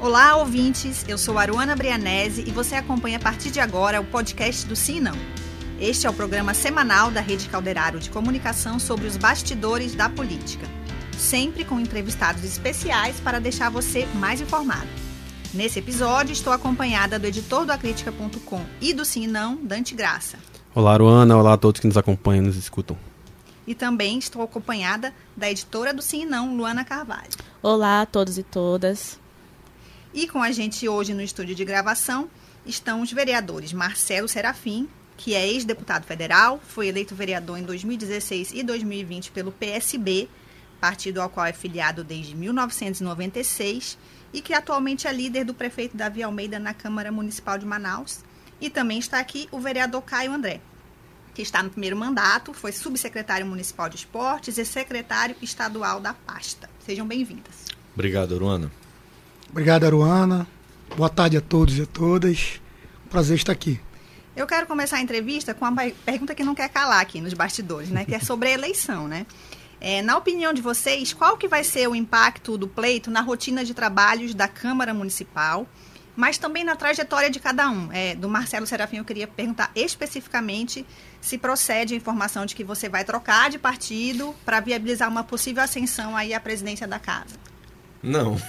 [0.00, 1.04] Olá, ouvintes.
[1.06, 4.98] Eu sou Aruana Brianese e você acompanha a partir de agora o podcast do Sim
[4.98, 5.14] Não.
[5.78, 10.66] Este é o programa semanal da Rede Calderário de Comunicação sobre os bastidores da política,
[11.18, 14.88] sempre com entrevistados especiais para deixar você mais informado.
[15.52, 20.38] Nesse episódio, estou acompanhada do editor do Acrítica.com e do Sim Não, Dante Graça.
[20.74, 21.36] Olá, Aruana.
[21.36, 22.96] Olá a todos que nos acompanham e nos escutam.
[23.66, 27.28] E também estou acompanhada da editora do Sim Não, Luana Carvalho.
[27.62, 29.19] Olá a todos e todas.
[30.12, 32.28] E com a gente hoje no estúdio de gravação
[32.66, 38.62] estão os vereadores Marcelo Serafim, que é ex-deputado federal, foi eleito vereador em 2016 e
[38.62, 40.28] 2020 pelo PSB,
[40.80, 43.98] partido ao qual é filiado desde 1996,
[44.32, 48.20] e que atualmente é líder do prefeito Davi Almeida na Câmara Municipal de Manaus.
[48.60, 50.60] E também está aqui o vereador Caio André,
[51.34, 56.68] que está no primeiro mandato, foi subsecretário municipal de esportes e secretário estadual da pasta.
[56.84, 57.66] Sejam bem-vindas.
[57.94, 58.70] Obrigado, Aruana.
[59.50, 60.46] Obrigado, Aruana.
[60.96, 62.60] Boa tarde a todos e a todas.
[63.10, 63.80] Prazer estar aqui.
[64.36, 67.90] Eu quero começar a entrevista com uma pergunta que não quer calar aqui nos bastidores,
[67.90, 68.04] né?
[68.04, 69.26] Que é sobre a eleição, né?
[69.80, 73.64] É, na opinião de vocês, qual que vai ser o impacto do pleito na rotina
[73.64, 75.66] de trabalhos da Câmara Municipal,
[76.14, 77.90] mas também na trajetória de cada um?
[77.92, 80.86] É, do Marcelo Serafim, eu queria perguntar especificamente
[81.20, 85.62] se procede a informação de que você vai trocar de partido para viabilizar uma possível
[85.62, 87.34] ascensão aí à presidência da casa.
[88.02, 88.40] Não.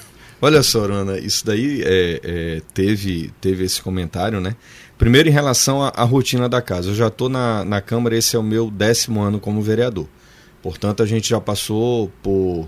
[0.41, 4.55] Olha só, Ana, isso daí é, é, teve, teve esse comentário, né?
[4.97, 6.89] Primeiro, em relação à, à rotina da casa.
[6.89, 10.07] Eu já estou na, na Câmara, esse é o meu décimo ano como vereador.
[10.63, 12.67] Portanto, a gente já passou por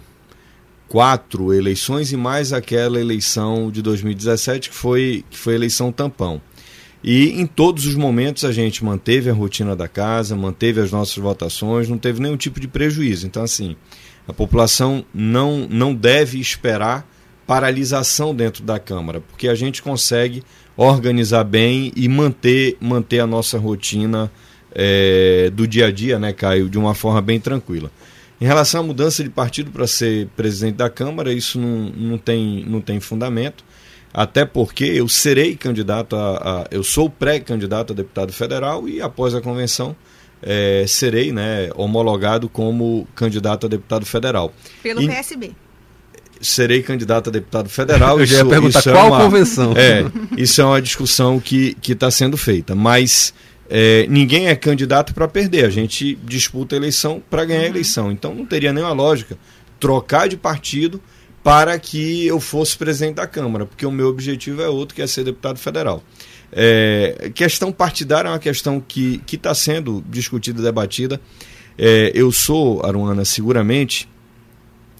[0.87, 6.39] quatro eleições e mais aquela eleição de 2017 que foi, que foi eleição tampão.
[7.03, 11.17] E em todos os momentos a gente manteve a rotina da casa, manteve as nossas
[11.17, 13.25] votações, não teve nenhum tipo de prejuízo.
[13.25, 13.75] Então, assim,
[14.27, 17.07] a população não, não deve esperar
[17.45, 20.43] paralisação dentro da Câmara, porque a gente consegue
[20.75, 24.31] organizar bem e manter, manter a nossa rotina
[24.73, 27.91] é, do dia a dia, né, Caio, de uma forma bem tranquila.
[28.41, 32.65] Em relação à mudança de partido para ser presidente da Câmara, isso não, não, tem,
[32.67, 33.63] não tem fundamento,
[34.13, 36.37] até porque eu serei candidato a.
[36.61, 39.95] a eu sou pré-candidato a deputado federal e após a convenção
[40.41, 44.53] é, serei né, homologado como candidato a deputado federal.
[44.81, 45.55] Pelo e, PSB
[46.43, 48.19] serei candidato a deputado federal.
[48.21, 49.73] Eu já ia perguntar qual é uma, convenção.
[49.75, 50.05] É,
[50.37, 52.75] isso é uma discussão que está sendo feita.
[52.75, 53.33] Mas
[53.69, 55.65] é, ninguém é candidato para perder.
[55.65, 57.69] A gente disputa a eleição para ganhar a uhum.
[57.69, 58.11] eleição.
[58.11, 59.37] Então não teria nenhuma lógica
[59.79, 61.01] trocar de partido
[61.43, 65.07] para que eu fosse presidente da Câmara, porque o meu objetivo é outro, que é
[65.07, 66.01] ser deputado federal.
[66.51, 71.19] É, questão partidária é uma questão que está sendo discutida e debatida.
[71.77, 74.07] É, eu sou, Aruana, seguramente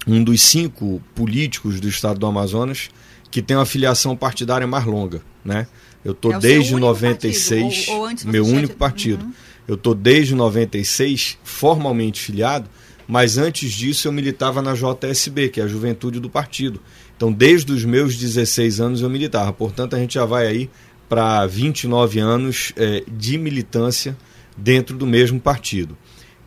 [0.06, 2.90] um dos cinco políticos do estado do Amazonas
[3.30, 5.66] que tem uma filiação partidária mais longa, né?
[6.04, 9.24] Eu estou é desde 96, ou, ou meu único partido.
[9.24, 9.32] Uhum.
[9.66, 12.68] Eu estou desde 96 formalmente filiado,
[13.08, 16.80] mas antes disso eu militava na JSB, que é a juventude do partido.
[17.16, 19.52] Então, desde os meus 16 anos eu militava.
[19.52, 20.70] Portanto, a gente já vai aí
[21.08, 24.16] para 29 anos é, de militância
[24.56, 25.96] dentro do mesmo partido.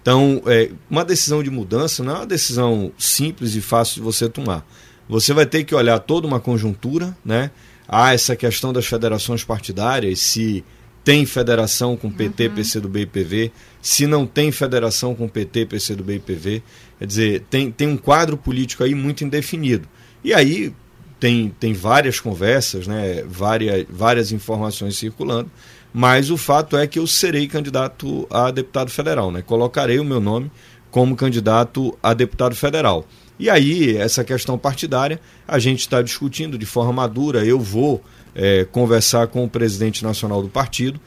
[0.08, 4.30] Então, é, uma decisão de mudança não é uma decisão simples e fácil de você
[4.30, 4.66] tomar.
[5.10, 7.52] Você vai ter que olhar toda uma conjuntura, né?
[7.86, 10.64] Há essa questão das federações partidárias, se
[11.04, 12.56] tem federação com PT, uhum.
[12.56, 13.52] PCdoB e PV,
[13.82, 16.64] se não tem federação com PT, PCdoB e PV.
[17.00, 19.90] Quer dizer, tem, tem um quadro político aí muito indefinido.
[20.24, 20.74] E aí
[21.20, 23.24] tem, tem várias conversas, né?
[23.28, 25.50] várias, várias informações circulando
[25.94, 29.42] mas o fato é que eu serei candidato a deputado federal, né?
[29.42, 30.52] Colocarei o meu nome
[30.92, 33.04] como candidato a deputado federal.
[33.40, 37.46] E aí, essa questão partidária, a gente está discutindo de forma madura.
[37.46, 38.04] Eu vou
[38.36, 41.00] é, conversar com o presidente nacional do partido,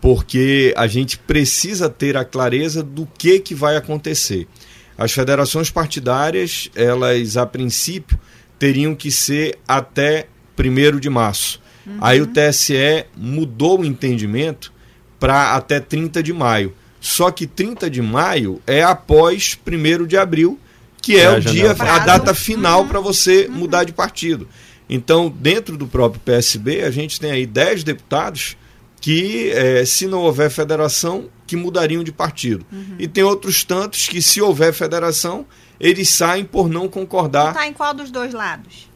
[0.00, 4.46] porque a gente precisa ter a clareza do que, que vai acontecer.
[4.96, 8.18] As federações partidárias, elas a princípio
[8.64, 10.26] teriam que ser até
[10.58, 11.60] 1 de março.
[11.86, 11.98] Uhum.
[12.00, 14.72] Aí o TSE mudou o entendimento
[15.20, 16.72] para até 30 de maio.
[16.98, 20.58] Só que 30 de maio é após 1 de abril,
[21.02, 22.88] que é, é o dia, a data final uhum.
[22.88, 23.54] para você uhum.
[23.54, 24.48] mudar de partido.
[24.88, 28.56] Então, dentro do próprio PSB, a gente tem aí 10 deputados
[28.98, 32.64] que, é, se não houver federação, que mudariam de partido.
[32.72, 32.96] Uhum.
[32.98, 35.44] E tem outros tantos que, se houver federação,
[35.78, 37.48] eles saem por não concordar.
[37.48, 38.88] Está em qual dos dois lados?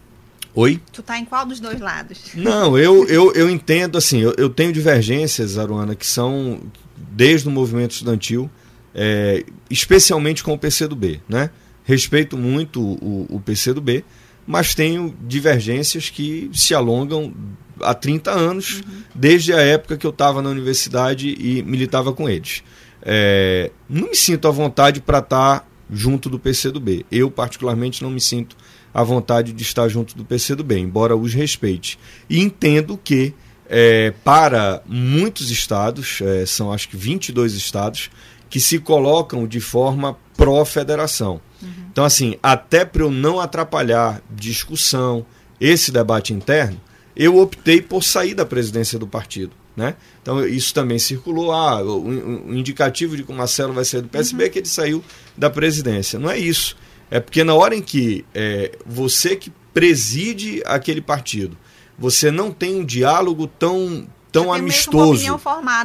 [0.55, 0.81] Oi?
[0.93, 2.31] Tu tá em qual dos dois lados?
[2.35, 6.61] Não, eu, eu, eu entendo assim, eu, eu tenho divergências, Aruana, que são
[6.97, 8.51] desde o movimento estudantil,
[8.95, 11.51] é, especialmente com o PCdoB, né?
[11.85, 14.05] Respeito muito o, o PCdoB,
[14.47, 17.33] mas tenho divergências que se alongam
[17.81, 19.03] há 30 anos, uhum.
[19.15, 22.65] desde a época que eu estava na universidade e militava com eles.
[23.03, 27.05] É, não me sinto à vontade para estar tá junto do PCdoB.
[27.11, 28.57] Eu, particularmente, não me sinto
[28.93, 31.99] à vontade de estar junto do PCdoB, embora os respeite.
[32.29, 33.35] E entendo que,
[33.69, 38.11] é, para muitos estados, é, são acho que 22 estados,
[38.49, 41.41] que se colocam de forma pró-federação.
[41.63, 41.69] Uhum.
[41.93, 45.27] Então, assim, até para eu não atrapalhar discussão,
[45.61, 46.81] esse debate interno,
[47.17, 49.53] eu optei por sair da presidência do partido.
[49.79, 49.95] Né?
[50.21, 51.53] Então isso também circulou.
[51.53, 54.47] Ah, o, o indicativo de que o Marcelo vai sair do PSB uhum.
[54.49, 55.05] é que ele saiu
[55.37, 56.19] da presidência.
[56.19, 56.77] Não é isso.
[57.09, 61.57] É porque na hora em que é, você que preside aquele partido,
[61.97, 65.39] você não tem um diálogo tão tão amistoso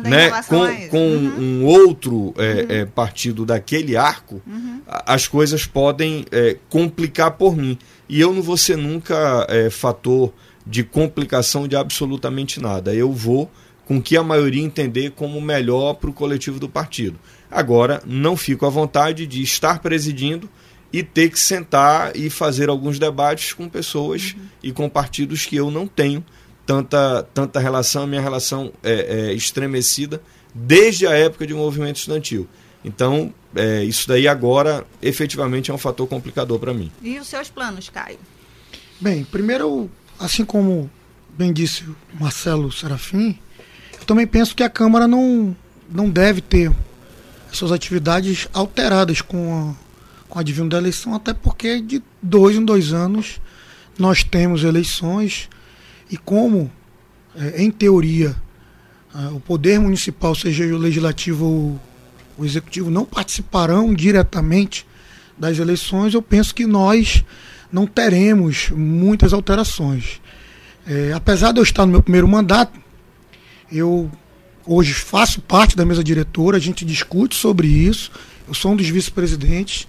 [0.04, 1.40] né, com, com uhum.
[1.40, 2.66] um outro é, uhum.
[2.70, 4.82] é, partido daquele arco, uhum.
[4.88, 7.78] as coisas podem é, complicar por mim.
[8.10, 10.34] E eu não vou ser nunca é, fator
[10.66, 12.94] de complicação de absolutamente nada.
[12.94, 13.50] Eu vou
[13.86, 17.20] com que a maioria entender como melhor para o coletivo do partido.
[17.52, 20.50] Agora, não fico à vontade de estar presidindo
[20.92, 24.46] e ter que sentar e fazer alguns debates com pessoas uhum.
[24.62, 26.24] e com partidos que eu não tenho
[26.66, 30.22] tanta, tanta relação, minha relação é, é estremecida
[30.54, 32.48] desde a época de movimento estudantil.
[32.86, 36.92] Então, é, isso daí agora efetivamente é um fator complicador para mim.
[37.02, 38.20] E os seus planos, Caio?
[39.00, 39.90] Bem, primeiro,
[40.20, 40.90] assim como
[41.38, 43.40] bem disse o Marcelo Serafim,
[44.04, 45.56] eu também penso que a Câmara não,
[45.90, 46.70] não deve ter
[47.54, 52.66] suas atividades alteradas com a, com a advindo da eleição, até porque de dois em
[52.66, 53.40] dois anos
[53.98, 55.48] nós temos eleições
[56.12, 56.70] e como,
[57.34, 58.36] é, em teoria,
[59.32, 61.82] o poder municipal, seja o legislativo ou
[62.38, 64.86] o executivo, não participarão diretamente
[65.38, 67.24] das eleições, eu penso que nós
[67.72, 70.20] não teremos muitas alterações.
[70.86, 72.83] É, apesar de eu estar no meu primeiro mandato,
[73.72, 74.10] eu
[74.66, 78.12] hoje faço parte da mesa diretora, a gente discute sobre isso.
[78.48, 79.88] Eu sou um dos vice-presidentes,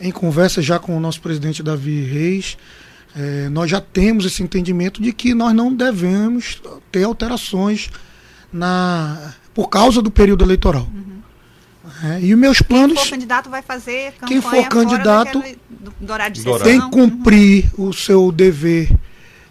[0.00, 2.56] em conversa já com o nosso presidente Davi Reis.
[3.16, 6.60] É, nós já temos esse entendimento de que nós não devemos
[6.90, 7.88] ter alterações
[8.52, 10.88] na, por causa do período eleitoral.
[10.92, 11.14] Uhum.
[12.02, 12.94] É, e os meus planos.
[12.94, 16.58] Quem for candidato vai fazer campanha Quem for candidato do, do horário de sessão.
[16.60, 17.88] tem que cumprir uhum.
[17.88, 18.90] o seu dever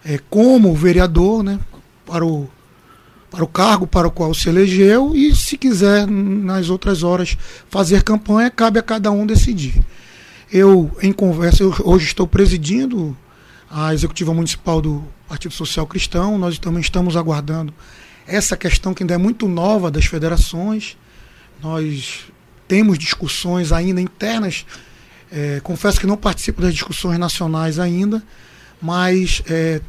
[0.03, 1.59] é, como vereador, né,
[2.05, 2.49] para o
[3.33, 7.35] para o cargo para o qual se elegeu e, se quiser, nas outras horas,
[7.67, 9.83] fazer campanha, cabe a cada um decidir.
[10.51, 13.17] Eu, em conversa, eu hoje estou presidindo
[13.71, 17.73] a executiva municipal do Partido Social Cristão, nós também estamos aguardando
[18.27, 20.95] essa questão que ainda é muito nova das federações.
[21.59, 22.25] Nós
[22.67, 24.63] temos discussões ainda internas,
[25.31, 28.21] é, confesso que não participo das discussões nacionais ainda,
[28.79, 29.81] mas é,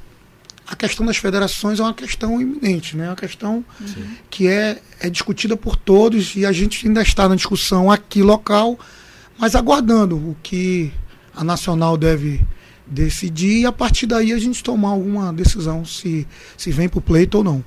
[0.66, 3.06] a questão das federações é uma questão iminente, né?
[3.06, 4.06] É uma questão uhum.
[4.30, 8.78] que é, é discutida por todos e a gente ainda está na discussão aqui local,
[9.38, 10.92] mas aguardando o que
[11.34, 12.44] a nacional deve
[12.86, 16.26] decidir e a partir daí a gente tomar alguma decisão se,
[16.56, 17.64] se vem para o pleito ou não.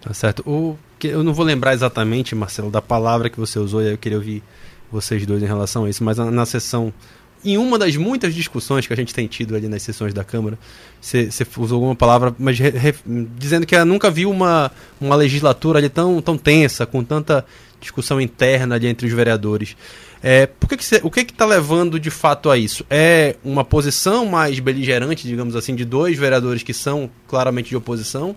[0.00, 0.42] Tá certo.
[0.48, 3.98] O, que, eu não vou lembrar exatamente, Marcelo, da palavra que você usou e eu
[3.98, 4.42] queria ouvir
[4.90, 6.92] vocês dois em relação a isso, mas na, na sessão
[7.44, 10.58] em uma das muitas discussões que a gente tem tido ali nas sessões da Câmara,
[11.00, 12.94] você usou alguma palavra, mas re, re,
[13.36, 14.70] dizendo que nunca viu uma,
[15.00, 17.44] uma legislatura ali tão, tão tensa, com tanta
[17.80, 19.76] discussão interna ali entre os vereadores.
[20.22, 22.84] É, por que que cê, o que está levando de fato a isso?
[22.88, 28.34] É uma posição mais beligerante, digamos assim, de dois vereadores que são claramente de oposição?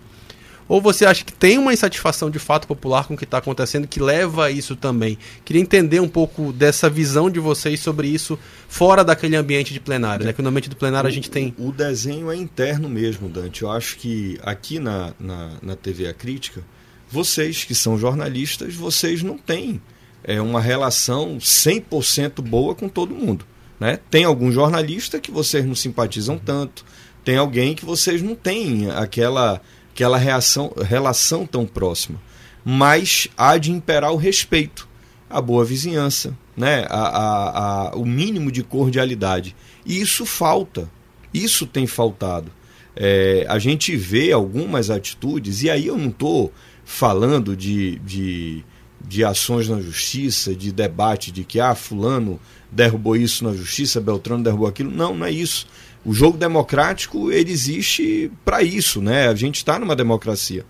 [0.68, 3.88] Ou você acha que tem uma insatisfação de fato popular com o que está acontecendo
[3.88, 5.18] que leva a isso também?
[5.46, 10.26] Queria entender um pouco dessa visão de vocês sobre isso fora daquele ambiente de plenário,
[10.26, 10.34] né?
[10.34, 11.56] Que no ambiente do plenário o, a gente tem.
[11.58, 13.64] O desenho é interno mesmo, Dante.
[13.64, 16.62] Eu acho que aqui na, na, na TV A Crítica,
[17.10, 19.82] vocês que são jornalistas, vocês não têm
[20.24, 23.46] é, uma relação 100% boa com todo mundo.
[23.80, 24.00] Né?
[24.10, 26.84] Tem algum jornalista que vocês não simpatizam tanto,
[27.24, 29.62] tem alguém que vocês não têm aquela
[29.98, 32.22] aquela reação, relação tão próxima.
[32.64, 34.88] Mas há de imperar o respeito,
[35.28, 36.86] a boa vizinhança, né?
[36.88, 39.56] a, a, a, o mínimo de cordialidade.
[39.84, 40.88] E isso falta,
[41.34, 42.52] isso tem faltado.
[42.96, 46.54] É, a gente vê algumas atitudes, e aí eu não estou
[46.86, 48.64] falando de, de,
[49.04, 52.40] de ações na justiça, de debate de que ah, fulano
[52.72, 54.92] derrubou isso na justiça, Beltrano derrubou aquilo.
[54.92, 55.66] Não, não é isso
[56.08, 59.28] o jogo democrático ele existe para isso, né?
[59.28, 60.66] A gente está numa democracia.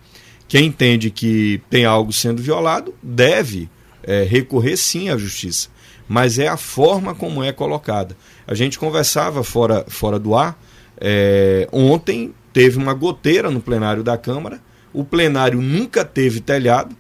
[0.48, 3.70] Quem entende que tem algo sendo violado deve
[4.02, 5.70] é, recorrer sim à justiça,
[6.10, 8.18] mas é a forma como é colocada.
[8.48, 10.58] A gente conversava fora, fora do ar
[11.00, 14.60] É, ontem teve uma goteira no plenário da Câmara,
[14.92, 16.96] o plenário nunca teve telhado,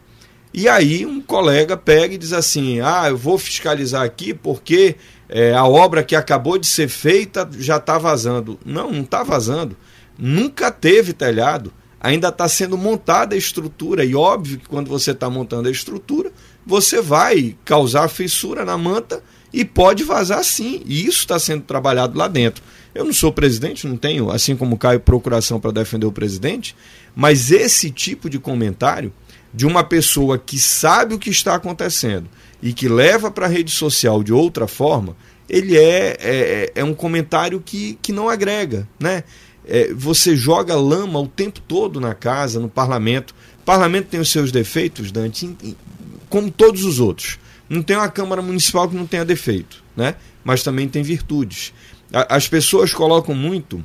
[0.60, 4.96] e aí um colega pega e diz assim: ah, eu vou fiscalizar aqui porque
[5.30, 8.60] é, a obra que acabou de ser feita já está vazando.
[8.66, 9.78] Não, não está vazando.
[10.18, 11.72] Nunca teve telhado.
[12.02, 14.04] Ainda está sendo montada a estrutura.
[14.04, 16.32] E óbvio que quando você está montando a estrutura,
[16.66, 19.22] você vai causar fissura na manta
[19.54, 20.82] e pode vazar sim.
[20.88, 22.64] E isso está sendo trabalhado lá dentro.
[22.96, 26.76] Eu não sou presidente, não tenho, assim como Caio, procuração para defender o presidente,
[27.16, 29.14] mas esse tipo de comentário
[29.58, 32.30] de uma pessoa que sabe o que está acontecendo
[32.62, 35.18] e que leva para a rede social de outra forma,
[35.50, 38.88] ele é, é, é um comentário que, que não agrega.
[39.00, 39.24] Né?
[39.66, 43.34] É, você joga lama o tempo todo na casa, no parlamento.
[43.60, 45.50] O parlamento tem os seus defeitos, Dante,
[46.30, 47.40] como todos os outros.
[47.68, 50.18] Não tem uma Câmara Municipal que não tenha defeito, né?
[50.44, 51.74] mas também tem virtudes.
[52.14, 53.84] As pessoas colocam muito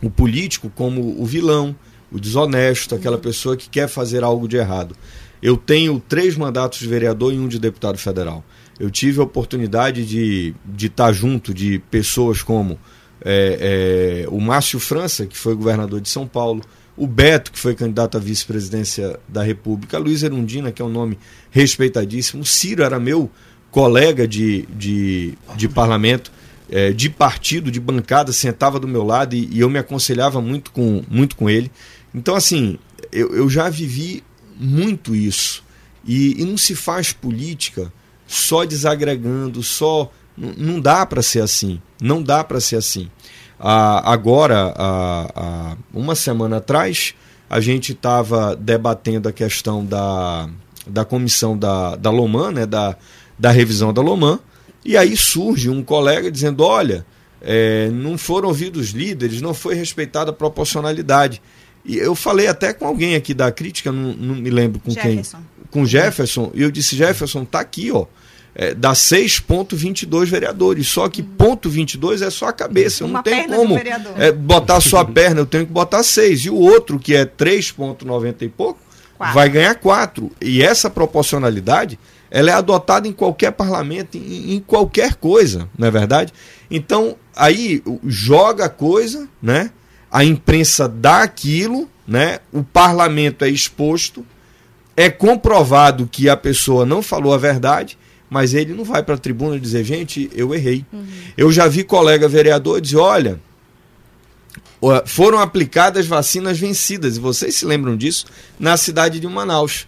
[0.00, 1.74] o político como o vilão,
[2.10, 4.94] o desonesto, aquela pessoa que quer fazer algo de errado.
[5.42, 8.44] Eu tenho três mandatos de vereador e um de deputado federal.
[8.78, 12.78] Eu tive a oportunidade de, de estar junto de pessoas como
[13.24, 16.62] é, é, o Márcio França, que foi governador de São Paulo,
[16.96, 21.18] o Beto, que foi candidato à vice-presidência da República, Luiz Erundina, que é um nome
[21.50, 23.30] respeitadíssimo, o Ciro era meu
[23.70, 26.32] colega de, de, de parlamento,
[26.70, 30.70] é, de partido, de bancada, sentava do meu lado e, e, eu me aconselhava muito
[30.70, 31.70] com, muito com ele.
[32.14, 32.78] Então, assim,
[33.12, 34.22] eu, eu já vivi
[34.58, 35.62] muito isso.
[36.04, 37.92] E, e não se faz política
[38.26, 40.10] só desagregando, só.
[40.36, 41.80] Não dá para ser assim.
[42.00, 43.10] Não dá para ser assim.
[43.58, 47.14] Ah, agora, ah, ah, uma semana atrás,
[47.50, 50.48] a gente estava debatendo a questão da,
[50.86, 52.96] da comissão da, da Loman, né, da,
[53.36, 54.38] da revisão da Loman,
[54.84, 57.04] e aí surge um colega dizendo: olha,
[57.40, 61.42] é, não foram ouvidos líderes, não foi respeitada a proporcionalidade.
[61.88, 65.38] E eu falei até com alguém aqui da crítica, não, não me lembro com Jefferson.
[65.38, 65.46] quem.
[65.70, 68.04] Com Jefferson, e eu disse: Jefferson, tá aqui, ó.
[68.54, 70.88] É, dá 6,22 vereadores.
[70.88, 73.04] Só que ponto 22 é só a cabeça.
[73.04, 73.78] Eu não tenho como
[74.16, 76.46] é, botar só a perna, eu tenho que botar 6.
[76.46, 78.80] E o outro, que é 3,90 e pouco,
[79.16, 79.34] quatro.
[79.34, 80.32] vai ganhar 4.
[80.42, 81.98] E essa proporcionalidade
[82.30, 86.32] ela é adotada em qualquer parlamento, em, em qualquer coisa, não é verdade?
[86.70, 89.70] Então, aí joga a coisa, né?
[90.10, 92.40] A imprensa dá aquilo, né?
[92.52, 94.24] o parlamento é exposto,
[94.96, 97.98] é comprovado que a pessoa não falou a verdade,
[98.28, 100.84] mas ele não vai para a tribuna dizer, gente, eu errei.
[100.92, 101.06] Uhum.
[101.36, 103.40] Eu já vi colega vereador dizer, olha,
[105.06, 108.26] foram aplicadas vacinas vencidas, e vocês se lembram disso,
[108.58, 109.86] na cidade de Manaus.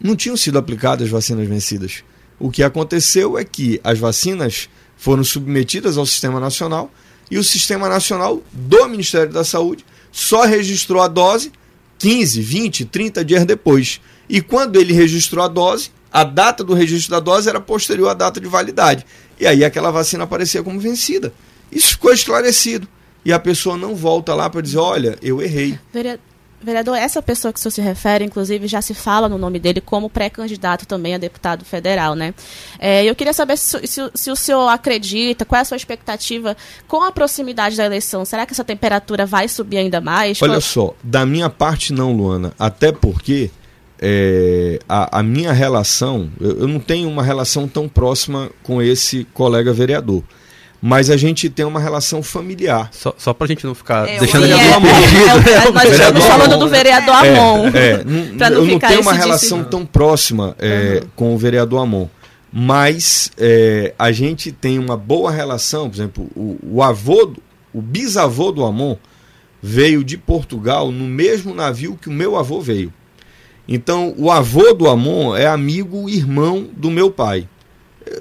[0.00, 2.04] Não tinham sido aplicadas vacinas vencidas.
[2.38, 6.90] O que aconteceu é que as vacinas foram submetidas ao Sistema Nacional
[7.30, 11.52] e o Sistema Nacional do Ministério da Saúde só registrou a dose
[11.98, 14.00] 15, 20, 30 dias depois.
[14.28, 18.14] E quando ele registrou a dose, a data do registro da dose era posterior à
[18.14, 19.04] data de validade.
[19.38, 21.32] E aí aquela vacina aparecia como vencida.
[21.70, 22.88] Isso ficou esclarecido.
[23.24, 25.78] E a pessoa não volta lá para dizer: olha, eu errei.
[25.92, 26.22] Vereador,
[26.98, 30.08] essa pessoa que o senhor se refere, inclusive, já se fala no nome dele como
[30.08, 32.34] pré-candidato também a deputado federal, né?
[32.78, 36.56] É, eu queria saber se, se, se, o senhor acredita, qual é a sua expectativa
[36.88, 38.24] com a proximidade da eleição?
[38.24, 40.40] Será que essa temperatura vai subir ainda mais?
[40.42, 43.50] Olha só, da minha parte não, Luana, até porque
[43.98, 49.24] é, a, a, minha relação, eu, eu não tenho uma relação tão próxima com esse
[49.32, 50.22] colega vereador
[50.80, 52.88] mas a gente tem uma relação familiar.
[52.92, 56.68] Só, só pra gente não ficar é, deixando ele é, é, Nós estamos falando do
[56.68, 57.68] vereador Amon.
[57.74, 61.08] É, é, não, eu não tenho uma relação tão próxima é, uhum.
[61.16, 62.06] com o vereador Amon.
[62.52, 67.34] Mas é, a gente tem uma boa relação, por exemplo, o, o avô,
[67.72, 68.96] o bisavô do Amon
[69.60, 72.92] veio de Portugal no mesmo navio que o meu avô veio.
[73.68, 77.48] Então, o avô do Amon é amigo, irmão do meu pai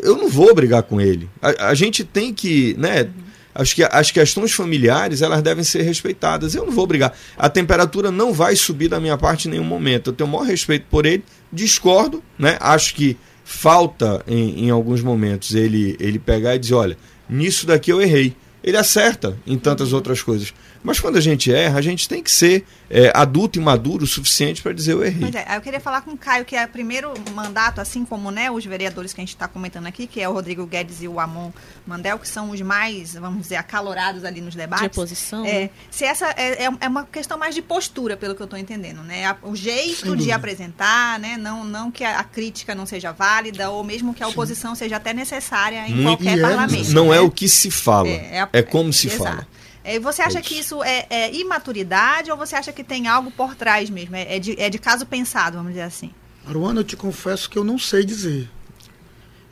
[0.01, 1.29] eu não vou brigar com ele.
[1.41, 3.09] A, a gente tem que, né?
[3.53, 6.55] Acho que as questões familiares elas devem ser respeitadas.
[6.55, 7.15] Eu não vou brigar.
[7.37, 10.09] A temperatura não vai subir da minha parte em nenhum momento.
[10.09, 11.23] Eu tenho o maior respeito por ele.
[11.51, 12.57] Discordo, né?
[12.59, 16.97] Acho que falta em, em alguns momentos ele ele pegar e dizer, olha,
[17.29, 18.35] nisso daqui eu errei.
[18.61, 20.53] Ele acerta em tantas outras coisas.
[20.85, 24.07] Mas quando a gente erra, a gente tem que ser é, adulto e maduro o
[24.07, 25.31] suficiente para dizer eu errei.
[25.33, 28.51] É, eu queria falar com o Caio, que é o primeiro mandato, assim como né,
[28.51, 31.19] os vereadores que a gente está comentando aqui, que é o Rodrigo Guedes e o
[31.19, 31.51] Amon
[31.87, 34.83] Mandel, que são os mais, vamos dizer, acalorados ali nos debates.
[34.83, 35.43] De oposição.
[35.43, 35.69] É, né?
[35.89, 39.01] se essa é, é, é uma questão mais de postura, pelo que eu estou entendendo,
[39.01, 39.35] né?
[39.41, 41.35] O jeito de apresentar, né?
[41.35, 44.79] Não, não que a, a, crítica não seja válida, ou mesmo que a oposição Sim.
[44.79, 46.91] seja até necessária em Muito, qualquer parlamento.
[46.91, 47.17] Não é né?
[47.17, 49.47] é o que se fala, é, é, a, é como se fala.
[49.85, 53.53] É, você acha que isso é, é, imaturidade ou você acha que tem algo por
[53.53, 54.15] trás mesmo?
[54.15, 56.11] É, é, de, é de caso pensado, vamos dizer assim?
[56.43, 58.49] Aruana, eu te confesso que eu não sei dizer.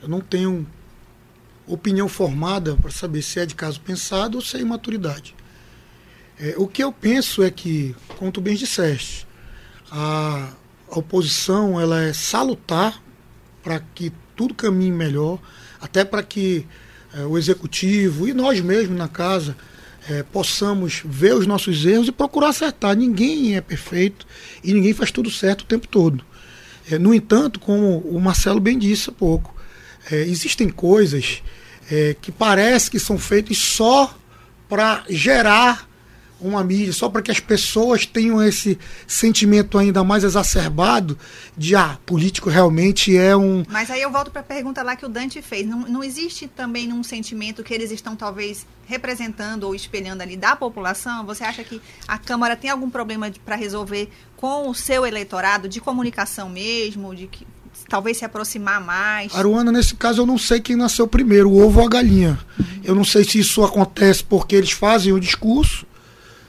[0.02, 0.66] Eu não tenho
[1.68, 5.36] opinião formada para saber se é de caso pensado ou se é imaturidade.
[6.36, 9.28] É, o que eu penso é que, como tu bem disseste,
[9.88, 10.50] a,
[10.90, 13.00] a oposição ela é salutar
[13.62, 15.38] para que tudo caminhe melhor,
[15.80, 16.66] até para que
[17.12, 19.56] é, o executivo e nós mesmos na casa
[20.08, 22.96] é, possamos ver os nossos erros e procurar acertar.
[22.96, 24.26] Ninguém é perfeito
[24.62, 26.24] e ninguém faz tudo certo o tempo todo.
[26.90, 29.54] É, no entanto, como o Marcelo bem disse há pouco,
[30.10, 31.42] é, existem coisas
[31.90, 34.14] é, que parece que são feitas só
[34.68, 35.88] para gerar
[36.40, 41.18] uma mídia, só para que as pessoas tenham esse sentimento ainda mais exacerbado
[41.56, 43.64] de, ah, político realmente é um.
[43.68, 45.66] Mas aí eu volto para a pergunta lá que o Dante fez.
[45.66, 50.54] Não, não existe também um sentimento que eles estão talvez representando ou espelhando ali da
[50.54, 51.24] população?
[51.24, 55.80] Você acha que a Câmara tem algum problema para resolver com o seu eleitorado, de
[55.80, 57.46] comunicação mesmo, de que
[57.88, 59.34] talvez se aproximar mais?
[59.34, 62.38] Aruana, nesse caso, eu não sei quem nasceu primeiro, o ovo ou a galinha.
[62.58, 62.66] Uhum.
[62.84, 65.86] Eu não sei se isso acontece porque eles fazem o discurso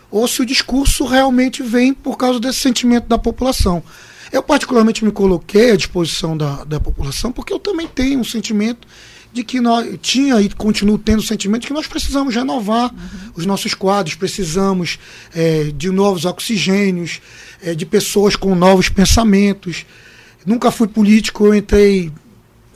[0.10, 3.84] ou se o discurso realmente vem por causa desse sentimento da população.
[4.32, 8.88] Eu, particularmente, me coloquei à disposição da, da população porque eu também tenho um sentimento
[9.36, 13.32] de que nós tinha e continuo tendo o sentimento de que nós precisamos renovar uhum.
[13.36, 14.98] os nossos quadros, precisamos
[15.36, 17.20] é, de novos oxigênios,
[17.62, 19.86] é, de pessoas com novos pensamentos.
[20.46, 22.14] Nunca fui político, eu entrei,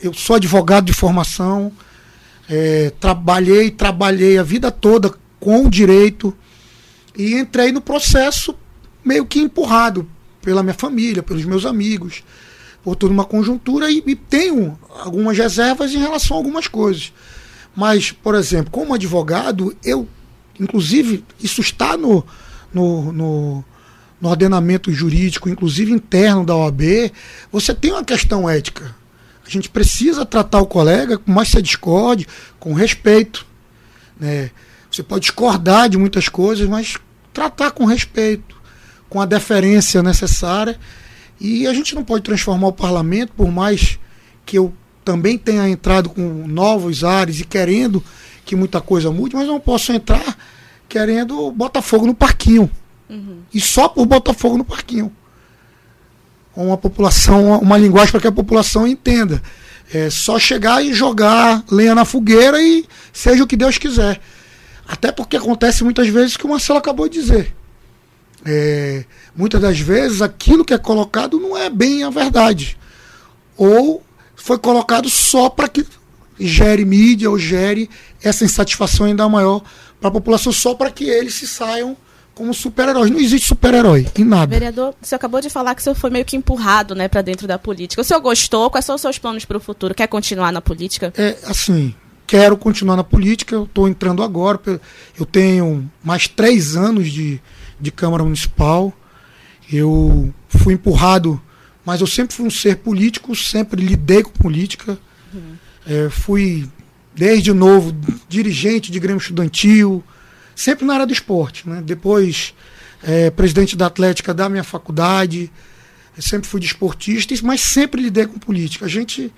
[0.02, 1.72] eu sou advogado de formação,
[2.50, 6.36] é, trabalhei, trabalhei a vida toda com o direito
[7.20, 8.56] e entrei no processo
[9.04, 10.10] meio que empurrado
[10.42, 12.24] pela minha família, pelos meus amigos,
[12.82, 17.12] por toda uma conjuntura e, e tenho algumas reservas em relação a algumas coisas.
[17.76, 20.08] Mas, por exemplo, como advogado, eu,
[20.58, 22.26] inclusive, isso está no,
[22.74, 23.66] no, no,
[24.22, 27.12] no ordenamento jurídico, inclusive interno da OAB,
[27.52, 28.96] você tem uma questão ética.
[29.46, 32.26] A gente precisa tratar o colega, com mais se discorde,
[32.58, 33.46] com respeito.
[34.18, 34.52] Né?
[34.90, 36.96] Você pode discordar de muitas coisas, mas
[37.34, 38.56] tratar com respeito,
[39.10, 40.80] com a deferência necessária.
[41.40, 44.00] E a gente não pode transformar o parlamento, por mais
[44.46, 44.74] que eu
[45.06, 48.04] também tenha entrado com novos ares e querendo
[48.46, 50.38] que muita coisa mude, mas não posso entrar
[50.90, 52.70] querendo botar fogo no parquinho.
[53.10, 53.42] Uhum.
[53.54, 55.12] E só por botar fogo no parquinho.
[56.56, 59.42] Uma população, uma linguagem para que a população entenda.
[59.94, 64.20] É só chegar e jogar lenha na fogueira e seja o que Deus quiser.
[64.90, 67.56] Até porque acontece muitas vezes que o Marcelo acabou de dizer.
[68.44, 72.76] É, muitas das vezes aquilo que é colocado não é bem a verdade.
[73.56, 74.04] Ou
[74.36, 75.86] foi colocado só para que
[76.40, 77.88] gere mídia ou gere
[78.24, 79.62] essa insatisfação ainda maior
[80.00, 81.96] para a população, só para que eles se saiam
[82.34, 83.12] como super-heróis.
[83.12, 84.48] Não existe super-herói em nada.
[84.48, 87.46] Vereador, você acabou de falar que o senhor foi meio que empurrado né, para dentro
[87.46, 88.02] da política.
[88.02, 88.72] O senhor gostou?
[88.72, 89.94] Quais são os seus planos para o futuro?
[89.94, 91.14] Quer continuar na política?
[91.16, 91.94] É, assim,
[92.30, 94.80] quero continuar na política, eu estou entrando agora.
[95.18, 97.42] Eu tenho mais três anos de,
[97.82, 98.94] de Câmara Municipal.
[99.72, 101.42] Eu fui empurrado,
[101.84, 105.00] mas eu sempre fui um ser político, sempre lidei com política.
[105.34, 105.56] Uhum.
[105.88, 106.70] É, fui,
[107.16, 107.96] desde novo,
[108.28, 110.04] dirigente de Grêmio Estudantil,
[110.56, 111.68] sempre na área do esporte.
[111.68, 111.82] Né?
[111.84, 112.54] Depois,
[113.02, 115.52] é, presidente da Atlética da minha faculdade.
[116.20, 118.86] Sempre fui desportista, mas sempre lidei com política.
[118.86, 119.34] A gente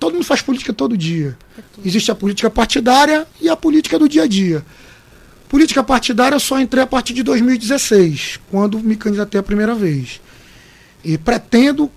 [0.00, 1.36] Todo mundo faz política todo dia.
[1.58, 4.64] É Existe a política partidária e a política do dia a dia.
[5.46, 10.18] Política partidária eu só entrei a partir de 2016, quando me candidatei a primeira vez.
[11.04, 11.90] E pretendo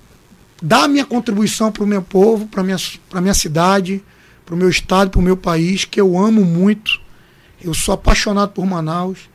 [0.61, 2.77] dar minha contribuição para o meu povo, para a minha,
[3.21, 4.03] minha cidade,
[4.45, 6.99] para o meu estado, para o meu país, que eu amo muito.
[7.63, 9.29] Eu sou apaixonado por Manaus.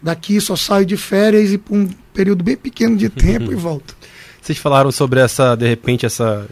[0.00, 3.96] Daqui só saio de férias e por um período bem pequeno de tempo e volto.
[4.40, 6.46] Vocês falaram sobre essa, de repente, essa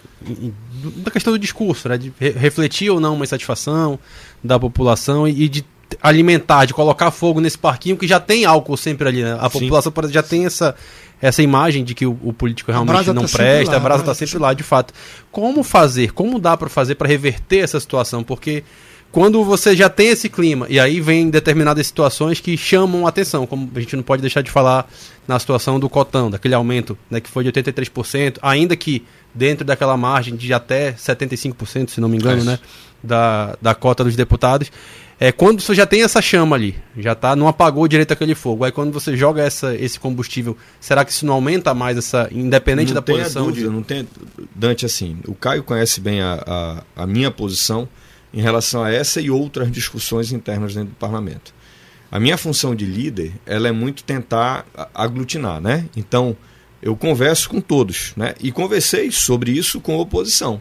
[0.91, 1.99] da questão do discurso, né?
[1.99, 3.99] De refletir ou não uma insatisfação
[4.43, 5.65] da população e, de
[6.01, 9.37] alimentar, de colocar fogo nesse parquinho que já tem álcool sempre ali, né?
[9.41, 9.61] A Sim.
[9.61, 10.75] população já tem essa,
[11.21, 14.15] essa imagem de que o, o político realmente não tá presta, lá, a brasa está
[14.15, 14.95] sempre lá, de fato.
[15.31, 16.13] Como fazer?
[16.13, 18.25] Como dá para fazer para reverter essa situação?
[18.25, 18.65] Porque
[19.13, 23.71] quando você já tem esse clima, e aí vem determinadas situações que chamam atenção, como
[23.75, 24.91] a gente não pode deixar de falar
[25.29, 29.99] na situação do cotão, daquele aumento né, que foi de 83%, ainda que dentro daquela
[29.99, 32.59] margem de até 75%, se não me engano, é né,
[33.03, 34.73] da, da cota dos deputados.
[35.21, 38.65] É, quando você já tem essa chama ali, já tá, não apagou direito aquele fogo.
[38.65, 42.89] Aí quando você joga essa, esse combustível, será que isso não aumenta mais essa, independente
[42.89, 43.47] não da posição?
[43.47, 43.75] Dúvida, de...
[43.75, 44.09] Não tem
[44.55, 46.43] Dante, assim, o Caio conhece bem a,
[46.97, 47.87] a, a minha posição
[48.33, 51.55] em relação a essa e outras discussões internas dentro do parlamento.
[52.11, 55.87] A minha função de líder, ela é muito tentar aglutinar, né?
[55.97, 56.37] Então,
[56.83, 58.35] eu converso com todos, né?
[58.41, 60.61] E conversei sobre isso com a oposição.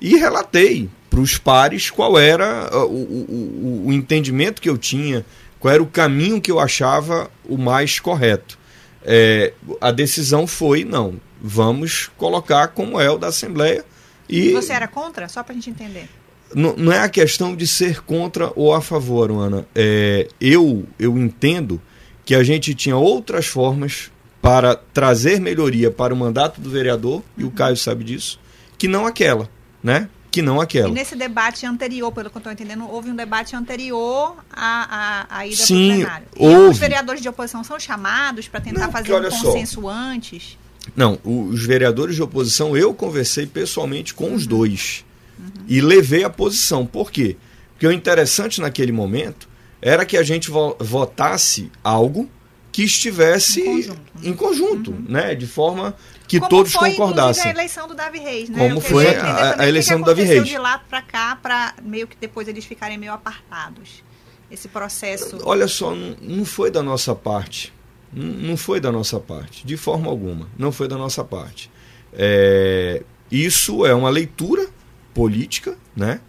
[0.00, 5.24] E relatei para os pares qual era o, o, o, entendimento que eu tinha,
[5.58, 8.58] qual era o caminho que eu achava o mais correto.
[9.02, 13.84] É, a decisão foi, não, vamos colocar como é o da Assembleia.
[14.28, 15.28] E Você era contra?
[15.28, 16.08] Só para a gente entender.
[16.54, 19.66] Não, não, é a questão de ser contra ou a favor, Ana.
[19.74, 21.80] É, eu, eu entendo
[22.24, 24.10] que a gente tinha outras formas
[24.40, 27.22] para trazer melhoria para o mandato do vereador, uhum.
[27.36, 27.52] e o uhum.
[27.52, 28.40] Caio sabe disso,
[28.78, 29.48] que não aquela,
[29.82, 30.08] né?
[30.30, 30.88] Que não aquela.
[30.88, 35.38] E nesse debate anterior, pelo que eu estou entendendo, houve um debate anterior à, à,
[35.38, 36.26] à ida Sim, plenário.
[36.38, 36.70] E houve.
[36.70, 39.88] os vereadores de oposição são chamados para tentar não, fazer um consenso só.
[39.88, 40.56] antes?
[40.96, 44.34] Não, os vereadores de oposição, eu conversei pessoalmente com uhum.
[44.34, 45.04] os dois.
[45.40, 45.64] Uhum.
[45.66, 46.84] E levei a posição.
[46.86, 47.36] Por quê?
[47.72, 49.48] Porque o interessante naquele momento
[49.80, 52.28] era que a gente votasse algo
[52.72, 55.04] que estivesse em conjunto, em conjunto uhum.
[55.08, 55.34] né?
[55.34, 55.94] De forma
[56.28, 57.46] que Como todos foi, concordassem.
[57.46, 58.68] a eleição do Davi Reis, né?
[58.68, 60.46] Como foi a, a eleição que do Davi Reis.
[60.46, 64.04] de lá para cá, para meio que depois eles ficarem meio apartados.
[64.50, 65.38] Esse processo.
[65.44, 67.72] Olha só, não, não foi da nossa parte.
[68.12, 70.48] Não, não, foi da nossa parte, de forma alguma.
[70.58, 71.70] Não foi da nossa parte.
[72.12, 74.68] É, isso é uma leitura
[75.14, 76.20] política, né?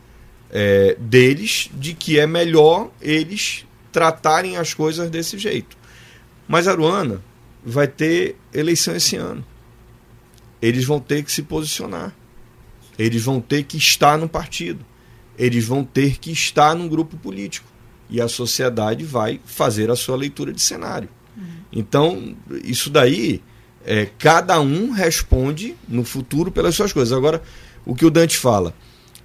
[0.49, 5.77] É, deles de que é melhor eles tratarem as coisas desse jeito.
[6.47, 7.21] Mas Aruana
[7.63, 9.45] vai ter eleição esse ano.
[10.61, 12.13] Eles vão ter que se posicionar.
[12.97, 14.85] Eles vão ter que estar no partido.
[15.37, 17.67] Eles vão ter que estar num grupo político.
[18.09, 21.09] E a sociedade vai fazer a sua leitura de cenário.
[21.37, 21.43] Uhum.
[21.71, 23.41] Então, isso daí,
[23.85, 27.17] é, cada um responde no futuro pelas suas coisas.
[27.17, 27.41] Agora,
[27.85, 28.73] o que o Dante fala,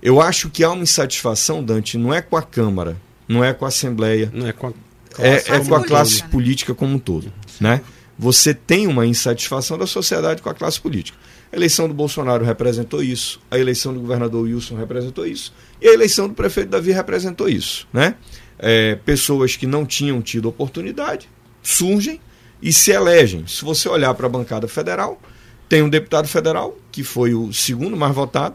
[0.03, 2.97] eu acho que há uma insatisfação, Dante, não é com a Câmara,
[3.29, 4.31] não é com a Assembleia.
[4.33, 4.73] Não é com a
[5.19, 7.33] é, é com a classe política, política como um todo.
[7.61, 7.81] Né?
[8.19, 11.19] Você tem uma insatisfação da sociedade com a classe política.
[11.53, 15.93] A eleição do Bolsonaro representou isso, a eleição do governador Wilson representou isso, e a
[15.93, 17.87] eleição do prefeito Davi representou isso.
[17.93, 18.15] Né?
[18.59, 21.29] É, pessoas que não tinham tido oportunidade
[21.63, 22.21] surgem
[22.61, 23.47] e se elegem.
[23.47, 25.21] Se você olhar para a bancada federal,
[25.69, 28.55] tem um deputado federal, que foi o segundo mais votado,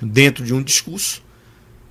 [0.00, 1.22] dentro de um discurso,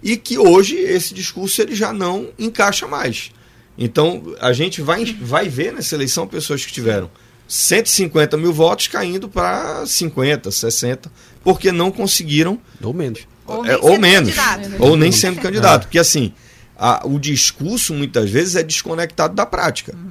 [0.02, 3.30] e que hoje esse discurso ele já não encaixa mais.
[3.78, 7.12] Então, a gente vai, vai ver nessa eleição pessoas que tiveram
[7.48, 11.12] 150 mil votos caindo para 50, 60,
[11.44, 12.60] porque não conseguiram.
[12.82, 13.28] Ou menos.
[13.46, 14.34] Ou, é, ou menos.
[14.34, 14.84] Candidato.
[14.84, 15.84] Ou nem sendo candidato.
[15.84, 16.34] Porque, assim,
[16.76, 19.96] a, o discurso muitas vezes é desconectado da prática.
[19.96, 20.09] Uhum.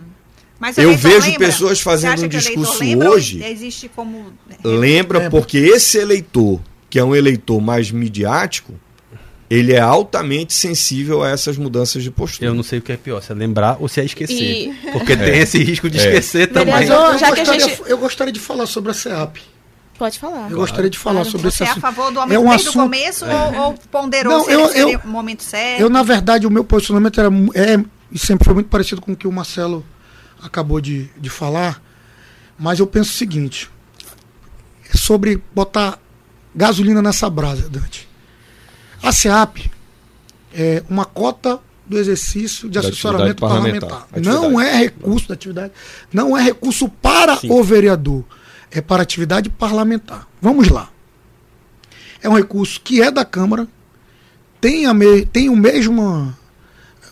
[0.77, 1.47] Eu vejo lembra?
[1.47, 3.43] pessoas fazendo um discurso hoje.
[3.45, 4.33] Existe como.
[4.65, 8.75] Lembra, porque esse eleitor, que é um eleitor mais midiático,
[9.51, 12.51] ele é altamente sensível a essas mudanças de postura.
[12.51, 14.35] Eu não sei o que é pior, se é lembrar ou se é esquecer.
[14.35, 14.75] E...
[14.93, 15.17] Porque é.
[15.17, 16.05] tem esse risco de é.
[16.05, 16.75] esquecer também.
[16.75, 17.83] Vereador, eu, gostaria, gente...
[17.87, 19.39] eu gostaria de falar sobre a CEAP.
[19.99, 20.35] Pode falar.
[20.35, 20.57] Eu claro.
[20.57, 21.31] gostaria de falar claro.
[21.31, 21.81] sobre Você esse assunto.
[21.81, 22.73] Você é a favor do aumento é um assunto...
[22.73, 23.35] do começo é.
[23.35, 25.81] ou, ou ponderou não, eu, eu, o momento certo?
[25.81, 29.17] Eu, na verdade, o meu posicionamento era, é, e sempre foi muito parecido com o
[29.17, 29.85] que o Marcelo
[30.43, 31.83] acabou de, de falar,
[32.59, 33.71] mas eu penso o seguinte,
[34.95, 35.99] sobre botar
[36.55, 38.09] gasolina nessa brasa, Dante.
[39.03, 39.71] A SEAP
[40.53, 44.07] é uma cota do exercício de da assessoramento parlamentar.
[44.09, 44.35] parlamentar.
[44.35, 45.73] Não é recurso da atividade,
[46.13, 47.51] não é recurso para Sim.
[47.51, 48.25] o vereador,
[48.71, 50.27] é para atividade parlamentar.
[50.41, 50.91] Vamos lá.
[52.21, 53.67] É um recurso que é da Câmara,
[54.61, 56.35] tem a, me, tem o mesmo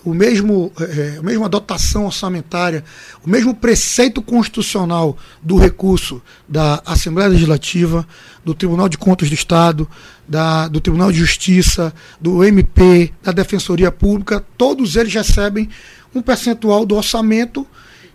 [0.06, 2.84] o mesmo, é, a mesma dotação orçamentária,
[3.24, 8.06] o mesmo preceito constitucional do recurso da Assembleia Legislativa,
[8.44, 9.88] do Tribunal de Contas do Estado,
[10.28, 15.68] da, do Tribunal de Justiça, do MP, da Defensoria Pública, todos eles recebem
[16.14, 17.66] um percentual do orçamento,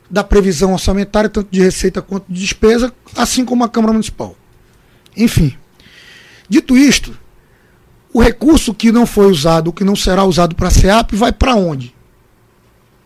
[0.10, 4.38] da previsão orçamentária, tanto de receita quanto de despesa, assim como a Câmara Municipal.
[5.18, 5.58] Enfim,
[6.48, 7.18] dito isto,
[8.14, 11.56] o recurso que não foi usado, que não será usado para a SEAP, vai para
[11.56, 11.96] onde?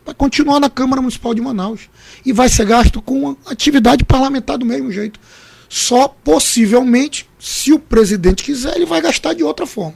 [0.06, 1.90] Vai continuar na Câmara Municipal de Manaus.
[2.26, 5.20] E vai ser gasto com atividade parlamentar do mesmo jeito.
[5.68, 9.96] Só possivelmente, se o presidente quiser, ele vai gastar de outra forma.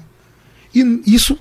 [0.74, 1.38] E isso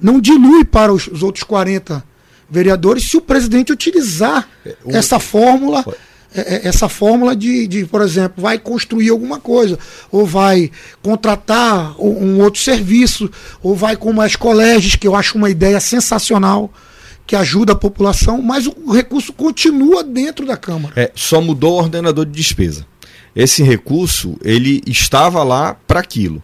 [0.00, 2.04] não dilui para os, os outros 40
[2.48, 4.96] vereadores se o presidente utilizar é, o...
[4.96, 5.96] essa fórmula é,
[6.34, 9.78] essa fórmula de, de, por exemplo, vai construir alguma coisa,
[10.10, 10.70] ou vai
[11.02, 13.30] contratar um outro serviço,
[13.62, 16.70] ou vai como as colégios, que eu acho uma ideia sensacional,
[17.26, 20.92] que ajuda a população, mas o recurso continua dentro da Câmara.
[20.96, 22.86] É, só mudou o ordenador de despesa.
[23.34, 26.42] Esse recurso, ele estava lá para aquilo.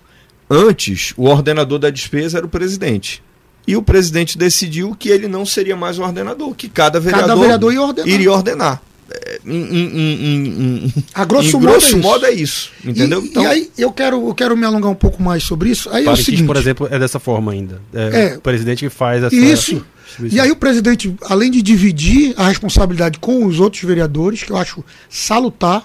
[0.51, 3.23] Antes, o ordenador da despesa era o presidente.
[3.67, 7.41] e o presidente decidiu que ele não seria mais o ordenador, que cada vereador, Cada
[7.41, 8.09] vereador ia ordenar.
[8.09, 8.83] iria ordenar.
[9.15, 11.99] É, Em, em- em- em- A grosso em modo grosso é isso.
[11.99, 13.25] modo é isso, entendeu?
[13.25, 15.91] E, e aí eu quero, eu quero me alongar um pouco mais sobre isso.
[15.91, 16.45] Aí é o seguinte.
[16.45, 17.81] por exemplo, é dessa forma ainda.
[17.93, 18.37] É, É.
[18.37, 19.35] o presidente que faz essa.
[19.35, 19.85] Isso.
[20.31, 24.57] E aí o presidente, além de dividir a responsabilidade com os outros vereadores, que eu
[24.57, 25.83] acho salutar,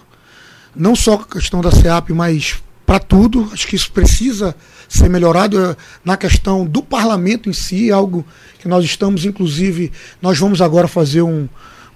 [0.75, 4.55] não só a questão da SEAP, mas para tudo, acho que isso precisa
[4.87, 8.25] ser melhorado eh, na questão do parlamento em si, algo
[8.59, 11.47] que nós estamos, inclusive, nós vamos agora fazer um,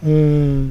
[0.04, 0.70] um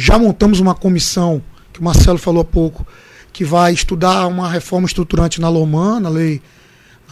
[0.00, 2.86] já montamos uma comissão, que o Marcelo falou há pouco,
[3.32, 6.40] que vai estudar uma reforma estruturante na LOMAN, na lei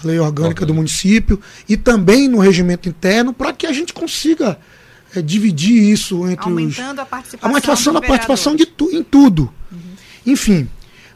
[0.03, 4.59] na lei orgânica do município, e também no regimento interno, para que a gente consiga
[5.15, 6.59] eh, dividir isso entre os.
[6.59, 7.49] Aumentando a participação.
[7.49, 9.53] A participação dos da participação de tu, em tudo.
[10.27, 10.69] Enfim.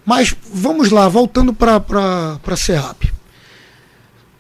[0.07, 1.83] Mas vamos lá, voltando para
[2.47, 3.13] a SEAP.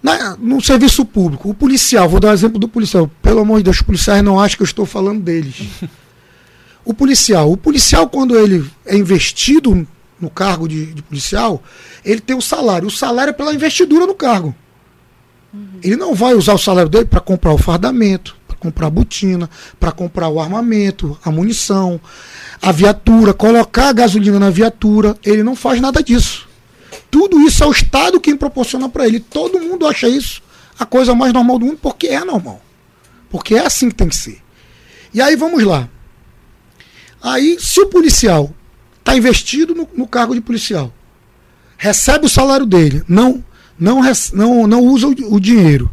[0.03, 3.11] Na- no serviço público, o policial, vou dar o exemplo do policial.
[3.21, 5.57] Pelo amor de Deus, os policiais não acham que eu estou falando deles.
[6.89, 9.87] O policial, o policial, quando ele é investido
[10.19, 11.63] no cargo de, de policial,
[12.03, 12.89] ele tem o salário.
[12.89, 14.55] O salário é pela investidura no cargo.
[15.83, 19.51] Ele não vai usar o salário dele para comprar o fardamento, para comprar a botina,
[19.79, 22.01] para comprar o armamento, a munição,
[22.63, 25.15] a viatura, colocar a gasolina na viatura.
[25.23, 26.49] Ele não faz nada disso.
[27.11, 29.21] Tudo isso é o Estado quem proporciona para ele.
[29.21, 30.41] Todo mundo acha isso
[30.79, 32.63] a coisa mais normal do mundo, porque é normal.
[33.29, 34.41] Porque é assim que tem que ser.
[35.13, 35.87] E aí vamos lá.
[37.23, 38.53] Aí, se o policial
[38.99, 40.93] está investido no, no cargo de policial,
[41.77, 43.45] recebe o salário dele, não
[43.79, 44.01] não,
[44.33, 45.89] não, não usa o, o dinheiro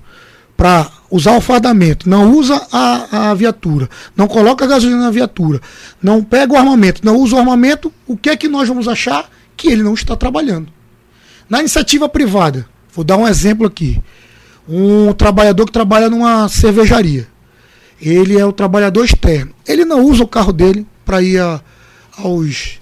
[0.58, 5.62] para usar o fardamento, não usa a, a viatura, não coloca gasolina na viatura,
[6.02, 9.30] não pega o armamento, não usa o armamento, o que é que nós vamos achar?
[9.56, 10.68] Que ele não está trabalhando.
[11.50, 14.02] Na iniciativa privada, vou dar um exemplo aqui.
[14.68, 17.28] Um trabalhador que trabalha numa cervejaria.
[18.02, 19.54] Ele é o trabalhador externo.
[19.68, 21.62] Ele não usa o carro dele para ir a-
[22.18, 22.80] aos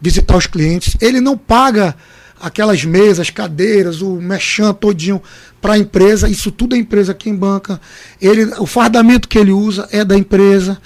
[0.00, 0.96] visitar os clientes.
[1.00, 1.94] Ele não paga
[2.40, 5.22] aquelas mesas, cadeiras, o mechan todinho
[5.60, 6.28] para a empresa.
[6.28, 7.80] Isso tudo é empresa quem banca.
[8.20, 10.80] Ele, o fardamento que ele usa é da empresa.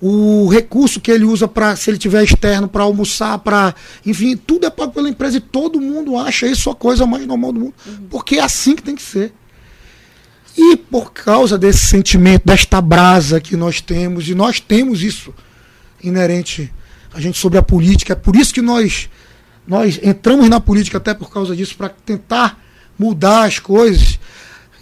[0.00, 3.74] O recurso que ele usa para, se ele tiver externo, para almoçar, para.
[4.04, 7.52] Enfim, tudo é pago pela empresa e todo mundo acha isso a coisa mais normal
[7.52, 7.74] do mundo.
[8.10, 9.32] Porque é assim que tem que ser.
[10.56, 15.34] E por causa desse sentimento, desta brasa que nós temos, e nós temos isso
[16.02, 16.72] inerente
[17.14, 19.08] a gente sobre a política, é por isso que nós,
[19.66, 22.58] nós entramos na política até por causa disso, para tentar
[22.98, 24.18] mudar as coisas.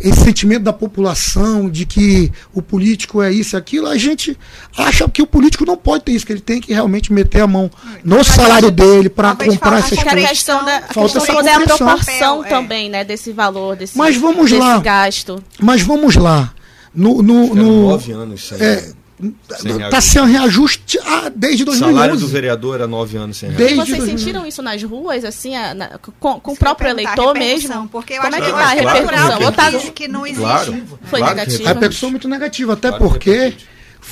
[0.01, 4.37] Esse sentimento da população de que o político é isso e aquilo, a gente
[4.77, 7.47] acha que o político não pode ter isso, que ele tem que realmente meter a
[7.47, 7.71] mão
[8.03, 10.31] no Mas salário acho- dele para comprar essas Acho que a coisas.
[10.31, 11.77] questão da a questão essa toda é a compreensão.
[11.87, 12.49] proporção Papel, é.
[12.49, 14.79] também, né, desse valor, desse, Mas vamos desse lá.
[14.81, 15.41] gasto.
[15.61, 16.53] Mas vamos lá.
[16.93, 18.59] No, no, no- nove anos sem.
[18.61, 20.11] é, sem Tá reajuste.
[20.11, 22.21] sem reajuste ah, desde O salário 2011.
[22.21, 23.91] do vereador era nove anos sem Desde reajuste.
[23.91, 24.25] Vocês 2011.
[24.25, 27.89] sentiram isso nas ruas, assim, a- na- com, com o Isso próprio eleitor repercussão, mesmo?
[27.89, 29.43] Porque eu Como acho é que que, tá a é repercussão?
[29.43, 30.41] Ou tá- que, não existe.
[30.43, 30.83] Claro.
[31.05, 31.69] Foi claro que negativo?
[31.69, 33.55] A repercussão é muito negativa, até Claro que porque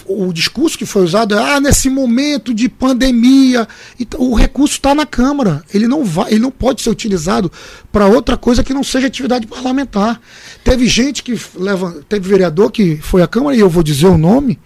[0.07, 3.69] o discurso que foi usado é ah, nesse momento de pandemia.
[4.01, 5.63] Então, o recurso está na Câmara.
[5.75, 7.53] Ele não vai, ele não pode ser utilizado
[7.91, 10.19] para outra coisa que não seja atividade parlamentar.
[10.65, 12.03] Teve gente que leva.
[12.09, 14.59] Teve vereador que foi à Câmara, e eu vou dizer o nome,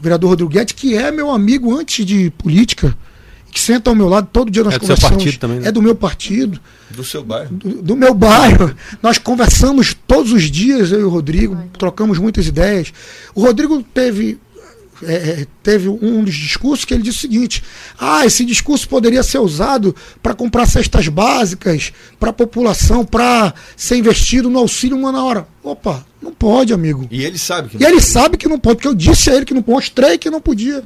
[0.00, 2.96] vereador Rodrigo Guedes, que é meu amigo antes de política,
[3.52, 5.24] que senta ao meu lado todo dia nós É do seu conversamos.
[5.24, 5.68] partido também, né?
[5.68, 6.60] É do meu partido
[6.90, 7.54] Do seu bairro.
[7.56, 8.72] do, do meu bairro.
[9.02, 12.92] Nós conversamos todos os dias, eu e o Rodrigo, trocamos muitas ideias.
[13.34, 14.38] O Rodrigo teve,
[15.02, 17.62] é, é, teve um dos discursos que ele disse o seguinte:
[17.98, 23.96] ah, esse discurso poderia ser usado para comprar cestas básicas para a população, para ser
[23.96, 25.46] investido no auxílio uma na hora.
[25.62, 27.06] Opa, não pode, amigo.
[27.10, 29.44] E ele sabe que E ele sabe que não pode, porque eu disse a ele
[29.44, 30.84] que não mostrei que não podia.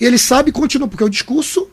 [0.00, 1.68] E ele sabe e continua, porque o discurso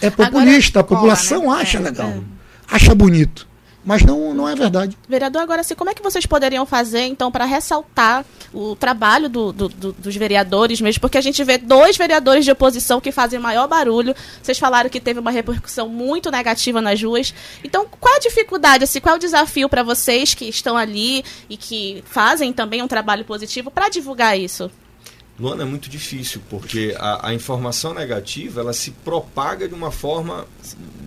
[0.00, 1.62] é populista, a cola, população né?
[1.62, 2.24] acha É, legal,
[2.68, 3.46] acha bonito.
[3.84, 4.96] Mas não, não é verdade.
[5.06, 9.52] Vereador, agora assim, como é que vocês poderiam fazer, então, para ressaltar o trabalho do-
[9.52, 11.00] do- do- dos vereadores mesmo?
[11.02, 14.14] Porque a gente vê dois vereadores de oposição que fazem maior barulho.
[14.42, 17.34] Vocês falaram que teve uma repercussão muito negativa nas ruas.
[17.62, 21.56] Então, qual a dificuldade, assim, qual é o desafio para vocês que estão ali e
[21.56, 24.70] que fazem também um trabalho positivo para divulgar isso?
[25.38, 30.46] Luana, é muito difícil, porque a, a informação negativa ela se propaga de uma forma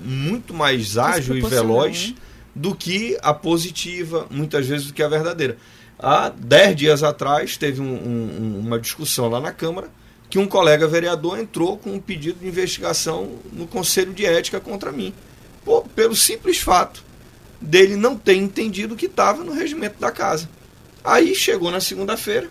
[0.03, 2.15] muito mais ágil e veloz né?
[2.57, 5.57] Do que a positiva, muitas vezes do que a verdadeira.
[5.99, 9.89] Há dez dias atrás teve um- um- uma discussão lá na Câmara
[10.29, 14.91] que um colega vereador entrou com um pedido de investigação no Conselho de Ética contra
[14.91, 15.13] mim.
[15.63, 17.03] Pô, pelo simples fato
[17.61, 20.49] dele não ter entendido que estava no regimento da casa.
[21.03, 22.49] Aí chegou na segunda-feira,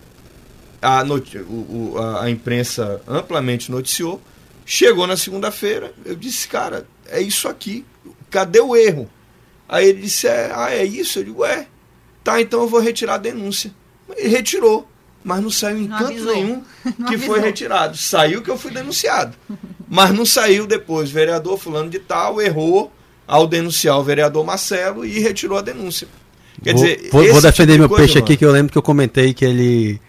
[0.80, 1.02] a,
[1.48, 4.20] o- o- a- a imprensa amplamente noticiou.
[4.64, 7.84] Chegou na segunda-feira, eu disse, cara, é isso aqui.
[8.30, 9.08] Cadê o erro?
[9.68, 11.18] Aí ele disse, é, ah, é isso?
[11.18, 11.66] Eu digo, é.
[12.22, 13.72] Tá, então eu vou retirar a denúncia.
[14.16, 14.88] Ele retirou,
[15.24, 16.34] mas não saiu em Não canto avisou.
[16.34, 16.62] nenhum
[16.98, 17.96] Não que foi retirado.
[17.96, 19.36] Saiu que eu fui denunciado.
[19.88, 21.10] Mas não saiu depois.
[21.10, 22.92] Vereador fulano de tal errou
[23.26, 26.06] ao denunciar o vereador Marcelo e retirou a denúncia.
[26.62, 28.52] Quer vou, dizer, vou, vou defender tipo de meu coisa, peixe aqui, mano, que eu
[28.52, 30.00] lembro que eu comentei que ele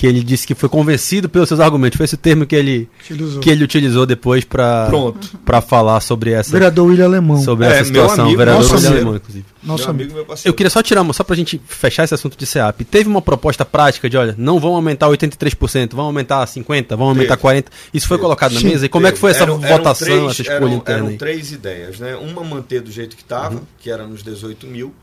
[0.00, 1.98] que ele disse que foi convencido pelos seus argumentos.
[1.98, 3.40] Foi esse termo que ele, Utilizou.
[3.42, 5.38] que ele utilizou depois para Pronto.
[5.44, 7.36] para falar sobre essa Vereador William Alemão.
[7.42, 8.90] sobre É, essa meu situação, amigo, vereador nosso William.
[8.92, 9.44] Alemão, inclusive.
[9.62, 10.14] Nosso meu amigo.
[10.14, 10.48] meu parceiro.
[10.48, 12.82] Eu queria só tirar, uma- só pra gente fechar esse assunto de SEAP.
[12.86, 17.36] Teve uma proposta prática de, olha, não vão aumentar 83%, vão aumentar 50%, vão aumentar
[17.36, 17.42] Teve.
[17.42, 17.70] 40%.
[17.92, 18.22] Isso foi Teve.
[18.22, 18.86] colocado na mesa?
[18.86, 21.06] E como é que foi essa Eram- eram votação, três- essa escolha eram, interna Eram
[21.08, 21.12] aí?
[21.12, 21.18] Uhum.
[21.18, 22.16] três ideias, né?
[22.16, 24.94] Uma manter do jeito que estava, que era nos 18 mil.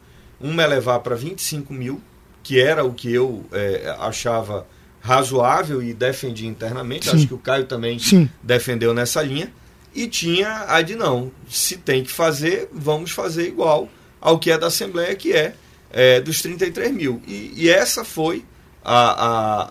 [0.42, 2.02] Uma elevar para 25 mil,
[2.42, 4.66] que era o que eu eh, achava
[5.08, 7.10] razoável e defendi internamente.
[7.10, 7.15] Sim.
[7.15, 8.30] Acho que o Caio também Sim.
[8.43, 9.52] defendeu nessa linha.
[9.96, 11.32] E tinha a de não.
[11.50, 13.89] Se tem que fazer, vamos fazer igual
[14.20, 15.56] ao que é da Assembleia, que é,
[15.91, 17.22] eh, dos 33 mil.
[17.26, 18.43] E, e essa foi
[18.84, 18.96] a,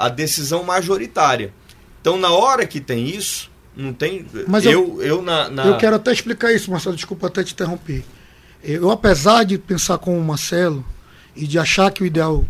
[0.02, 1.52] a, a decisão majoritária.
[2.00, 4.26] Então, na hora que tem isso, não tem.
[4.48, 6.96] Mas eu, eu, na, na- Eu quero até explicar isso, Marcelo.
[6.96, 8.02] Desculpa até te interromper.
[8.64, 10.84] Eu, apesar de pensar como o Marcelo
[11.36, 12.44] e de achar que o ideal,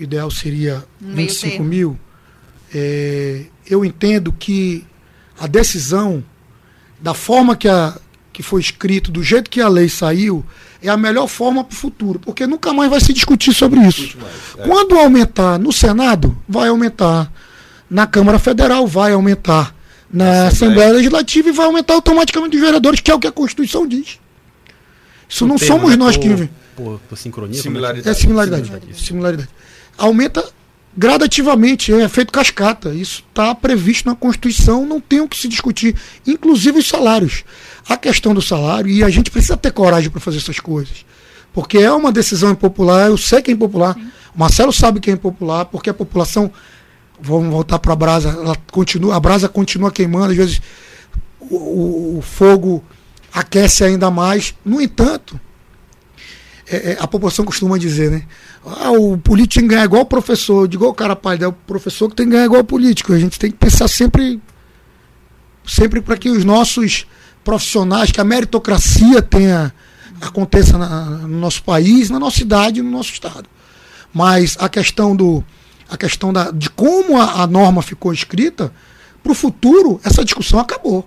[0.00, 1.66] que o ideal seria meio 25 termo.
[1.68, 1.98] mil,
[2.74, 4.84] é, eu entendo que
[5.38, 6.24] a decisão,
[7.00, 7.98] da forma que, a,
[8.32, 10.44] que foi escrito, do jeito que a lei saiu,
[10.82, 14.16] é a melhor forma para o futuro, porque nunca mais vai se discutir sobre isso.
[14.58, 14.62] É.
[14.66, 17.30] Quando aumentar no Senado, vai aumentar.
[17.88, 19.74] Na Câmara Federal, vai aumentar.
[20.12, 20.48] Na Assembleia.
[20.48, 20.92] Assembleia.
[20.92, 24.18] Legislativa e vai aumentar automaticamente os vereadores, que é o que a Constituição diz.
[25.28, 26.48] Isso não O termo, somos né, nós por- que.
[26.76, 27.60] Por, por sincronia?
[27.60, 28.08] Similaridade.
[28.08, 28.70] É similaridade.
[28.96, 29.48] Similaridade.
[30.00, 30.44] Aumenta
[30.96, 32.90] gradativamente, é feito cascata.
[32.94, 35.94] Isso está previsto na Constituição, não tem o que se discutir.
[36.26, 37.44] Inclusive os salários.
[37.88, 41.04] A questão do salário, e a gente precisa ter coragem para fazer essas coisas.
[41.52, 43.96] Porque é uma decisão impopular, eu sei que é impopular.
[44.34, 46.50] O Marcelo sabe que é impopular, porque a população.
[47.22, 50.60] Vamos voltar para a brasa, ela continua, a brasa continua queimando, às vezes
[51.38, 52.82] o, o- o fogo
[53.30, 54.54] aquece ainda mais.
[54.64, 55.38] No entanto,
[56.66, 58.22] é, é, a população costuma dizer, né?
[58.64, 60.62] Ah, o político tem que ganhar igual o professor.
[60.64, 63.12] Eu digo, "Ô, cara, pai, é o professor que tem que ganhar igual o político.
[63.12, 64.40] A gente tem que pensar sempre,
[65.66, 67.06] sempre para que os nossos
[67.42, 69.72] profissionais, que a meritocracia tenha
[70.20, 73.48] aconteça na- no nosso país, na nossa cidade, no nosso estado.
[74.12, 75.42] Mas a questão do
[75.88, 78.72] a questão da, de como a, a norma ficou escrita,
[79.24, 81.04] para o futuro, essa discussão acabou.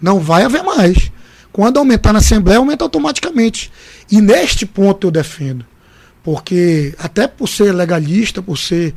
[0.00, 1.10] Não vai haver mais.
[1.52, 3.72] Quando aumentar na Assembleia, aumenta automaticamente.
[4.08, 5.66] E neste ponto eu defendo.
[6.22, 8.94] Porque, até por ser legalista, por ser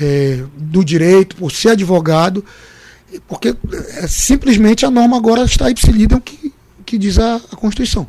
[0.00, 2.44] é, do direito, por ser advogado,
[3.26, 7.56] porque é, simplesmente a norma agora está ipsilida o que, o que diz a, a
[7.56, 8.06] Constituição.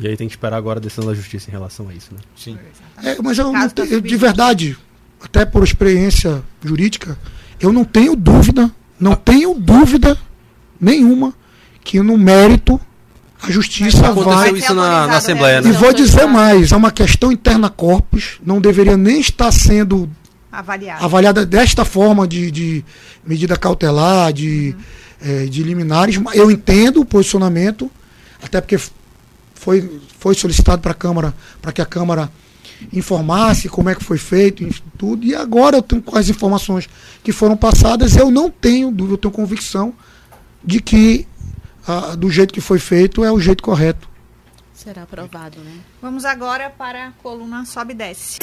[0.00, 2.20] E aí tem que esperar agora a decisão da justiça em relação a isso, né?
[2.36, 2.58] Sim.
[3.02, 4.76] É, mas eu, não eu, de verdade,
[5.20, 7.18] até por experiência jurídica,
[7.60, 10.18] eu não tenho dúvida, não tenho dúvida
[10.80, 11.34] nenhuma
[11.84, 12.80] que no mérito
[13.42, 14.52] a justiça Aconteceu vai.
[14.52, 15.68] isso na, na autorizado, Assembleia, né?
[15.68, 15.78] E né?
[15.78, 20.08] vou dizer mais, é uma questão interna corpus, não deveria nem estar sendo
[20.50, 21.04] Avaliado.
[21.04, 22.84] avaliada desta forma de, de
[23.26, 24.76] medida cautelar, de,
[25.20, 26.20] eh, de liminares.
[26.34, 27.90] Eu entendo o posicionamento,
[28.40, 28.78] até porque
[29.54, 32.30] foi, foi solicitado para a Câmara, para que a Câmara
[32.92, 35.24] informasse como é que foi feito, tudo.
[35.24, 36.88] E agora eu tenho com as informações
[37.24, 39.94] que foram passadas, eu não tenho dúvida, eu tenho convicção
[40.64, 41.26] de que
[41.86, 44.08] ah, do jeito que foi feito é o jeito correto.
[44.72, 45.78] Será aprovado, né?
[46.00, 48.38] Vamos agora para a coluna sobe e desce.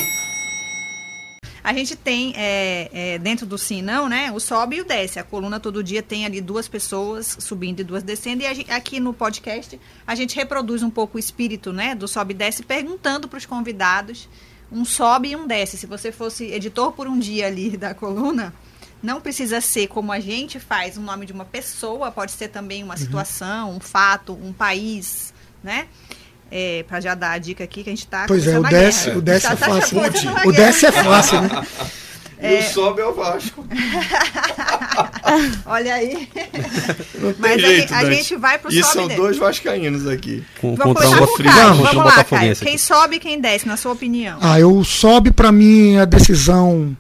[1.62, 4.32] A gente tem é, é, dentro do sim não, né?
[4.32, 5.20] O sobe e o desce.
[5.20, 8.42] A coluna todo dia tem ali duas pessoas subindo e duas descendo.
[8.44, 11.94] E a gente- aqui no podcast a gente reproduz um pouco o espírito, né?
[11.94, 14.30] Do sobe e desce, perguntando para os convidados
[14.72, 15.78] um sobe e um desce.
[15.78, 18.54] Se você fosse editor por um dia ali da coluna,
[19.02, 22.84] não precisa ser como a gente faz o nome de uma pessoa, pode ser também
[22.84, 25.34] uma situação, um fato, um país,
[25.64, 25.88] né?
[26.52, 29.10] É, para já dar a dica aqui que a gente está Pois é, o desce,
[29.12, 30.00] o desce é fácil.
[30.46, 31.50] O desce é fácil, né?
[32.42, 33.66] E o sobe é o Vasco.
[35.66, 36.28] Olha aí.
[37.20, 38.16] Não tem Mas a jeito, gente- a Dante.
[38.16, 39.20] gente vai pro E sobe são e desce.
[39.22, 40.44] dois vascaínos aqui.
[40.62, 41.68] Com, Vamos contra um começar com o Botafogo- Caio.
[41.78, 42.56] contra um Vamos lá, Caio.
[42.56, 42.80] Quem aqui.
[42.80, 44.40] sobe e quem desce, na sua opinião?
[44.42, 46.96] Ah, eu sobe para mim a decisão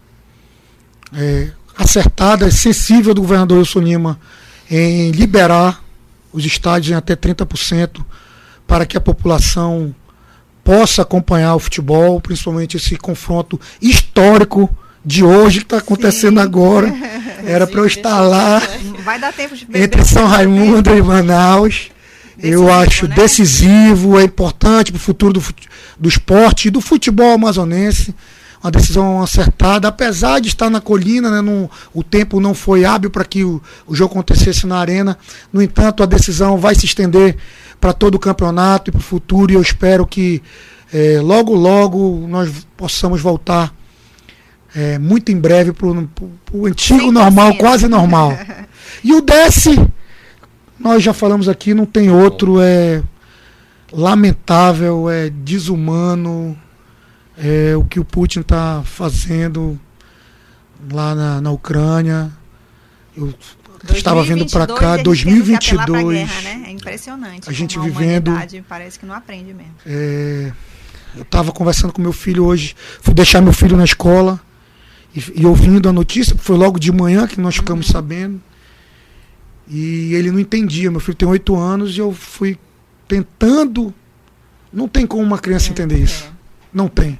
[1.13, 4.19] é, acertada, sensível do governador Wilson Lima
[4.69, 5.81] em liberar
[6.33, 8.05] os estádios em até 30%
[8.67, 9.95] para que a população
[10.63, 14.69] possa acompanhar o futebol, principalmente esse confronto histórico
[15.03, 16.43] de hoje que está acontecendo Sim.
[16.43, 16.93] agora.
[17.45, 18.61] Era para eu estar lá
[19.73, 21.89] entre São Raimundo e Manaus.
[22.37, 23.15] Eu Decisivo, acho né?
[23.15, 25.43] decisivo, é importante para o futuro do,
[25.97, 28.13] do esporte e do futebol amazonense.
[28.61, 33.09] Uma decisão acertada, apesar de estar na colina, né, não- o tempo não foi hábil
[33.09, 35.17] para que o, o jogo acontecesse na arena.
[35.51, 37.37] No entanto, a decisão vai se estender
[37.79, 39.51] para todo o campeonato e para o futuro.
[39.51, 40.41] E eu espero que
[40.93, 43.73] eh, logo, logo nós possamos voltar
[44.75, 47.11] eh, muito em breve para o antigo 100%.
[47.11, 48.37] normal, quase normal.
[49.01, 49.79] E o desce,
[50.77, 53.01] nós já falamos aqui, não tem outro, é
[53.93, 56.57] lamentável, é desumano,
[57.41, 59.79] é o que o Putin está fazendo
[60.91, 62.31] lá na, na Ucrânia.
[63.15, 63.33] Eu
[63.93, 66.17] estava vindo para cá, e a gente tendo que apelar pra 2022.
[66.17, 66.63] guerra, né?
[66.67, 67.49] É impressionante.
[67.49, 68.31] A gente vivendo-
[68.67, 69.73] parece que não aprende mesmo.
[69.85, 70.51] É,
[71.15, 74.39] eu estava conversando com meu filho hoje, fui deixar meu filho na escola
[75.15, 78.41] e, e ouvindo a notícia, foi logo de manhã que nós ficamos sabendo.
[79.67, 80.89] E ele não entendia.
[80.89, 82.57] Meu filho tem oito anos e eu fui
[83.07, 83.93] tentando.
[84.73, 86.25] Não tem como uma criança entender isso.
[86.25, 86.29] É,
[86.73, 87.17] Não tem.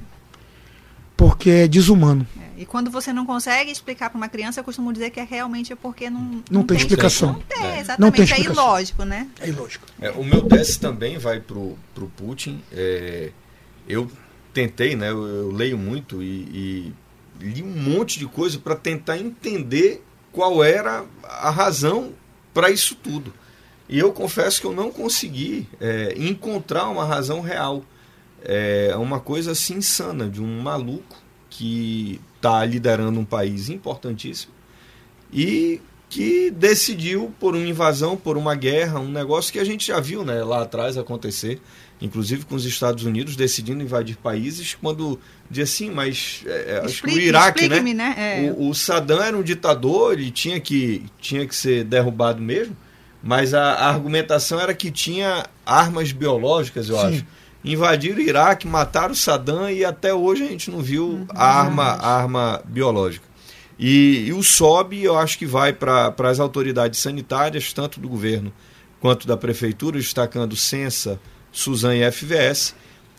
[1.28, 2.26] Porque é desumano.
[2.40, 2.62] é.
[2.62, 5.74] E quando você não consegue explicar para uma criança, eu costumo dizer que é realmente
[5.74, 7.32] porque não, Não tem explicação.
[7.34, 7.80] Não tem, É.
[7.80, 8.00] exatamente.
[8.00, 8.64] Não tem É explicação.
[8.64, 9.28] ilógico, né?
[9.40, 9.86] É ilógico.
[10.00, 12.62] É, o meu desce também vai pro, pro Putin.
[12.72, 13.30] É,
[13.88, 14.10] eu
[14.52, 15.10] tentei, né?
[15.10, 16.92] Eu, eu leio muito e,
[17.40, 22.12] e li um monte de coisa para tentar entender qual era a razão
[22.52, 23.32] para isso tudo.
[23.88, 27.84] E eu confesso que eu não consegui é, encontrar uma razão real.
[28.42, 31.16] É uma coisa assim insana de um maluco
[31.48, 34.52] que está liderando um país importantíssimo
[35.32, 35.80] e
[36.10, 40.24] que decidiu por uma invasão, por uma guerra, um negócio que a gente já viu
[40.24, 41.60] né, lá atrás acontecer,
[42.02, 47.10] inclusive com os Estados Unidos decidindo invadir países, quando diz assim, mas é, acho que
[47.10, 47.80] o Iraque, né?
[47.80, 48.14] né?
[48.18, 48.50] É.
[48.50, 52.76] O, o Saddam era um ditador, ele tinha que, tinha que ser derrubado mesmo,
[53.22, 57.06] mas a, a argumentação era que tinha armas biológicas, eu Sim.
[57.06, 57.26] acho.
[57.64, 61.26] Invadiram o Iraque, mataram o Saddam e até hoje a gente não viu Uhum.
[61.30, 63.28] a arma, a arma biológica.
[63.78, 68.52] E, e o SOB, eu acho que vai para as autoridades sanitárias, tanto do governo
[69.00, 71.18] quanto da prefeitura, destacando Sensa,
[71.50, 72.74] Suzan e FVS,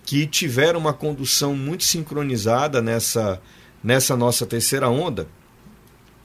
[0.05, 3.41] que tiveram uma condução muito sincronizada nessa,
[3.83, 5.27] nessa nossa terceira onda.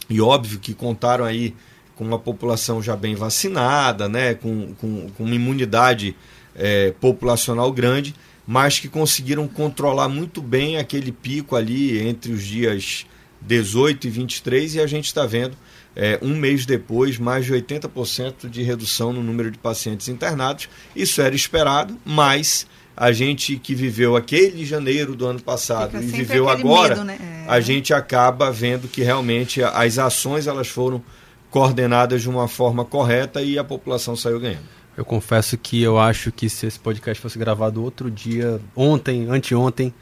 [0.08, 1.54] E óbvio que contaram aí
[1.94, 6.14] com uma população já bem vacinada, né, com, com, com uma imunidade
[6.56, 8.14] eh, populacional grande,
[8.46, 13.06] mas que conseguiram controlar muito bem aquele pico ali entre os dias
[13.40, 15.56] 18 e 23 e a gente está vendo
[15.94, 20.68] eh, um mês depois mais de 80% de redução no número de pacientes internados.
[20.94, 26.48] Isso era esperado, mas a gente que viveu aquele janeiro do ano passado e viveu
[26.48, 27.18] agora, medo, né?
[27.20, 27.50] É.
[27.50, 31.02] a gente acaba vendo que realmente as ações elas foram
[31.50, 34.76] coordenadas de uma forma correta e a população saiu ganhando.
[34.96, 39.92] Eu confesso que eu acho que se esse podcast fosse gravado outro dia, ontem, anteontem,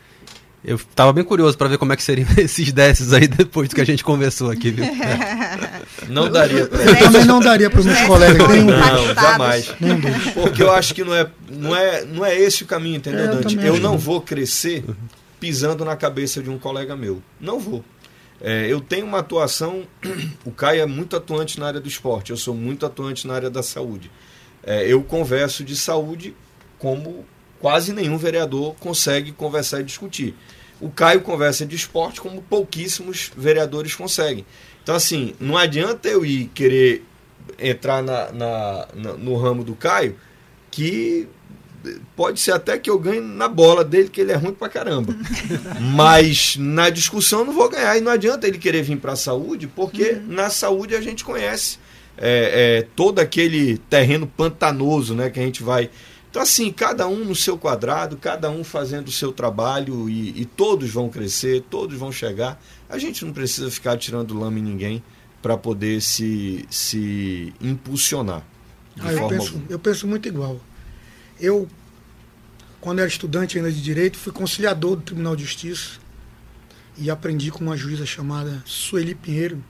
[0.64, 3.74] eu tava bem curioso para ver como é que seriam esses desses aí depois do
[3.74, 4.86] que a gente conversou aqui, viu?
[6.08, 8.66] Não daria pra Eu também não daria para os meus colegas nenhum.
[8.66, 9.74] Não, jamais.
[9.80, 10.00] Nenhum.
[10.34, 13.28] Porque eu acho que não é, não é, não é esse o caminho, entendeu, É,
[13.28, 13.56] eu Dante?
[13.56, 13.82] Eu acho.
[13.82, 14.84] não vou crescer
[15.40, 17.22] pisando na cabeça de um colega meu.
[17.40, 17.84] Não vou.
[18.40, 19.84] É, eu tenho uma atuação.
[20.44, 23.48] O Caio é muito atuante na área do esporte, eu sou muito atuante na área
[23.50, 24.10] da saúde.
[24.66, 26.34] É, eu converso de saúde
[26.78, 27.24] como
[27.60, 30.34] quase nenhum vereador consegue conversar e discutir.
[30.80, 34.44] O Caio conversa de esporte como pouquíssimos vereadores conseguem.
[34.82, 37.04] Então, assim, não adianta eu ir querer
[37.58, 40.16] entrar na, na- na- no ramo do Caio,
[40.70, 41.28] que
[42.16, 45.14] pode ser até que eu ganhe na bola dele, que ele é ruim pra caramba.
[45.80, 47.96] Mas na discussão eu não vou ganhar.
[47.96, 51.78] E não adianta ele querer vir pra saúde, porque na saúde a gente conhece
[52.16, 55.90] é, é, todo aquele terreno pantanoso né, que a gente vai.
[56.30, 60.44] Então, assim, cada um no seu quadrado, cada um fazendo o seu trabalho e, e
[60.44, 62.60] todos vão crescer, todos vão chegar.
[62.88, 65.02] A gente não precisa ficar tirando lama em ninguém
[65.40, 68.42] para poder se, se impulsionar.
[68.98, 70.60] Ah, eu, penso, eu penso muito igual.
[71.38, 71.68] Eu,
[72.80, 76.00] quando era estudante ainda de direito, fui conciliador do Tribunal de Justiça
[76.96, 79.62] e aprendi com uma juíza chamada Sueli Pinheiro,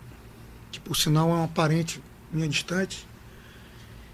[0.71, 2.01] que por sinal é uma parente
[2.37, 3.07] minha distante,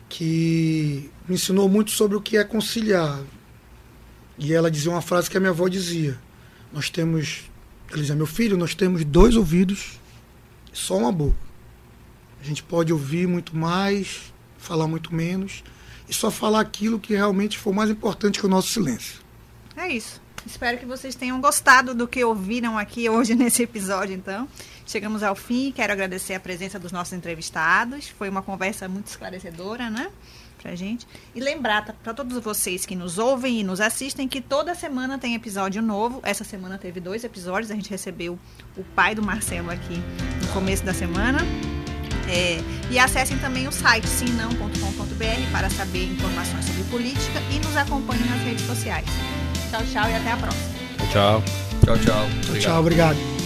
[0.08, 3.20] que me ensinou muito sobre o que é conciliar.
[4.38, 6.18] E ela dizia uma frase que a minha avó dizia:
[6.72, 7.50] Nós temos,
[7.88, 9.98] ela dizia, meu filho, nós temos dois ouvidos
[10.72, 11.50] e só uma boca.
[12.40, 15.62] A gente pode ouvir muito mais, falar muito menos
[16.08, 19.20] e só falar aquilo que realmente for mais importante que o nosso silêncio.
[19.76, 20.20] É isso.
[20.46, 24.48] Espero que vocês tenham gostado do que ouviram aqui hoje nesse episódio, então.
[24.90, 25.70] Chegamos ao fim.
[25.70, 28.08] Quero agradecer a presença dos nossos entrevistados.
[28.08, 30.10] Foi uma conversa muito esclarecedora, né?
[30.60, 31.06] Pra gente.
[31.32, 35.36] E lembrar para todos vocês que nos ouvem e nos assistem que toda semana tem
[35.36, 36.18] episódio novo.
[36.24, 37.70] Essa semana teve dois episódios.
[37.70, 38.36] A gente recebeu
[38.76, 40.02] o pai do Marcelo aqui
[40.42, 41.38] no começo da semana.
[42.28, 42.58] É,
[42.90, 48.40] e acessem também o site simnão.com.br para saber informações sobre política e nos acompanhem nas
[48.40, 49.06] redes sociais.
[49.70, 50.64] Tchau, tchau e até a próxima.
[51.12, 51.42] Tchau.
[51.84, 52.58] Tchau, tchau.
[52.58, 53.39] Tchau, obrigado.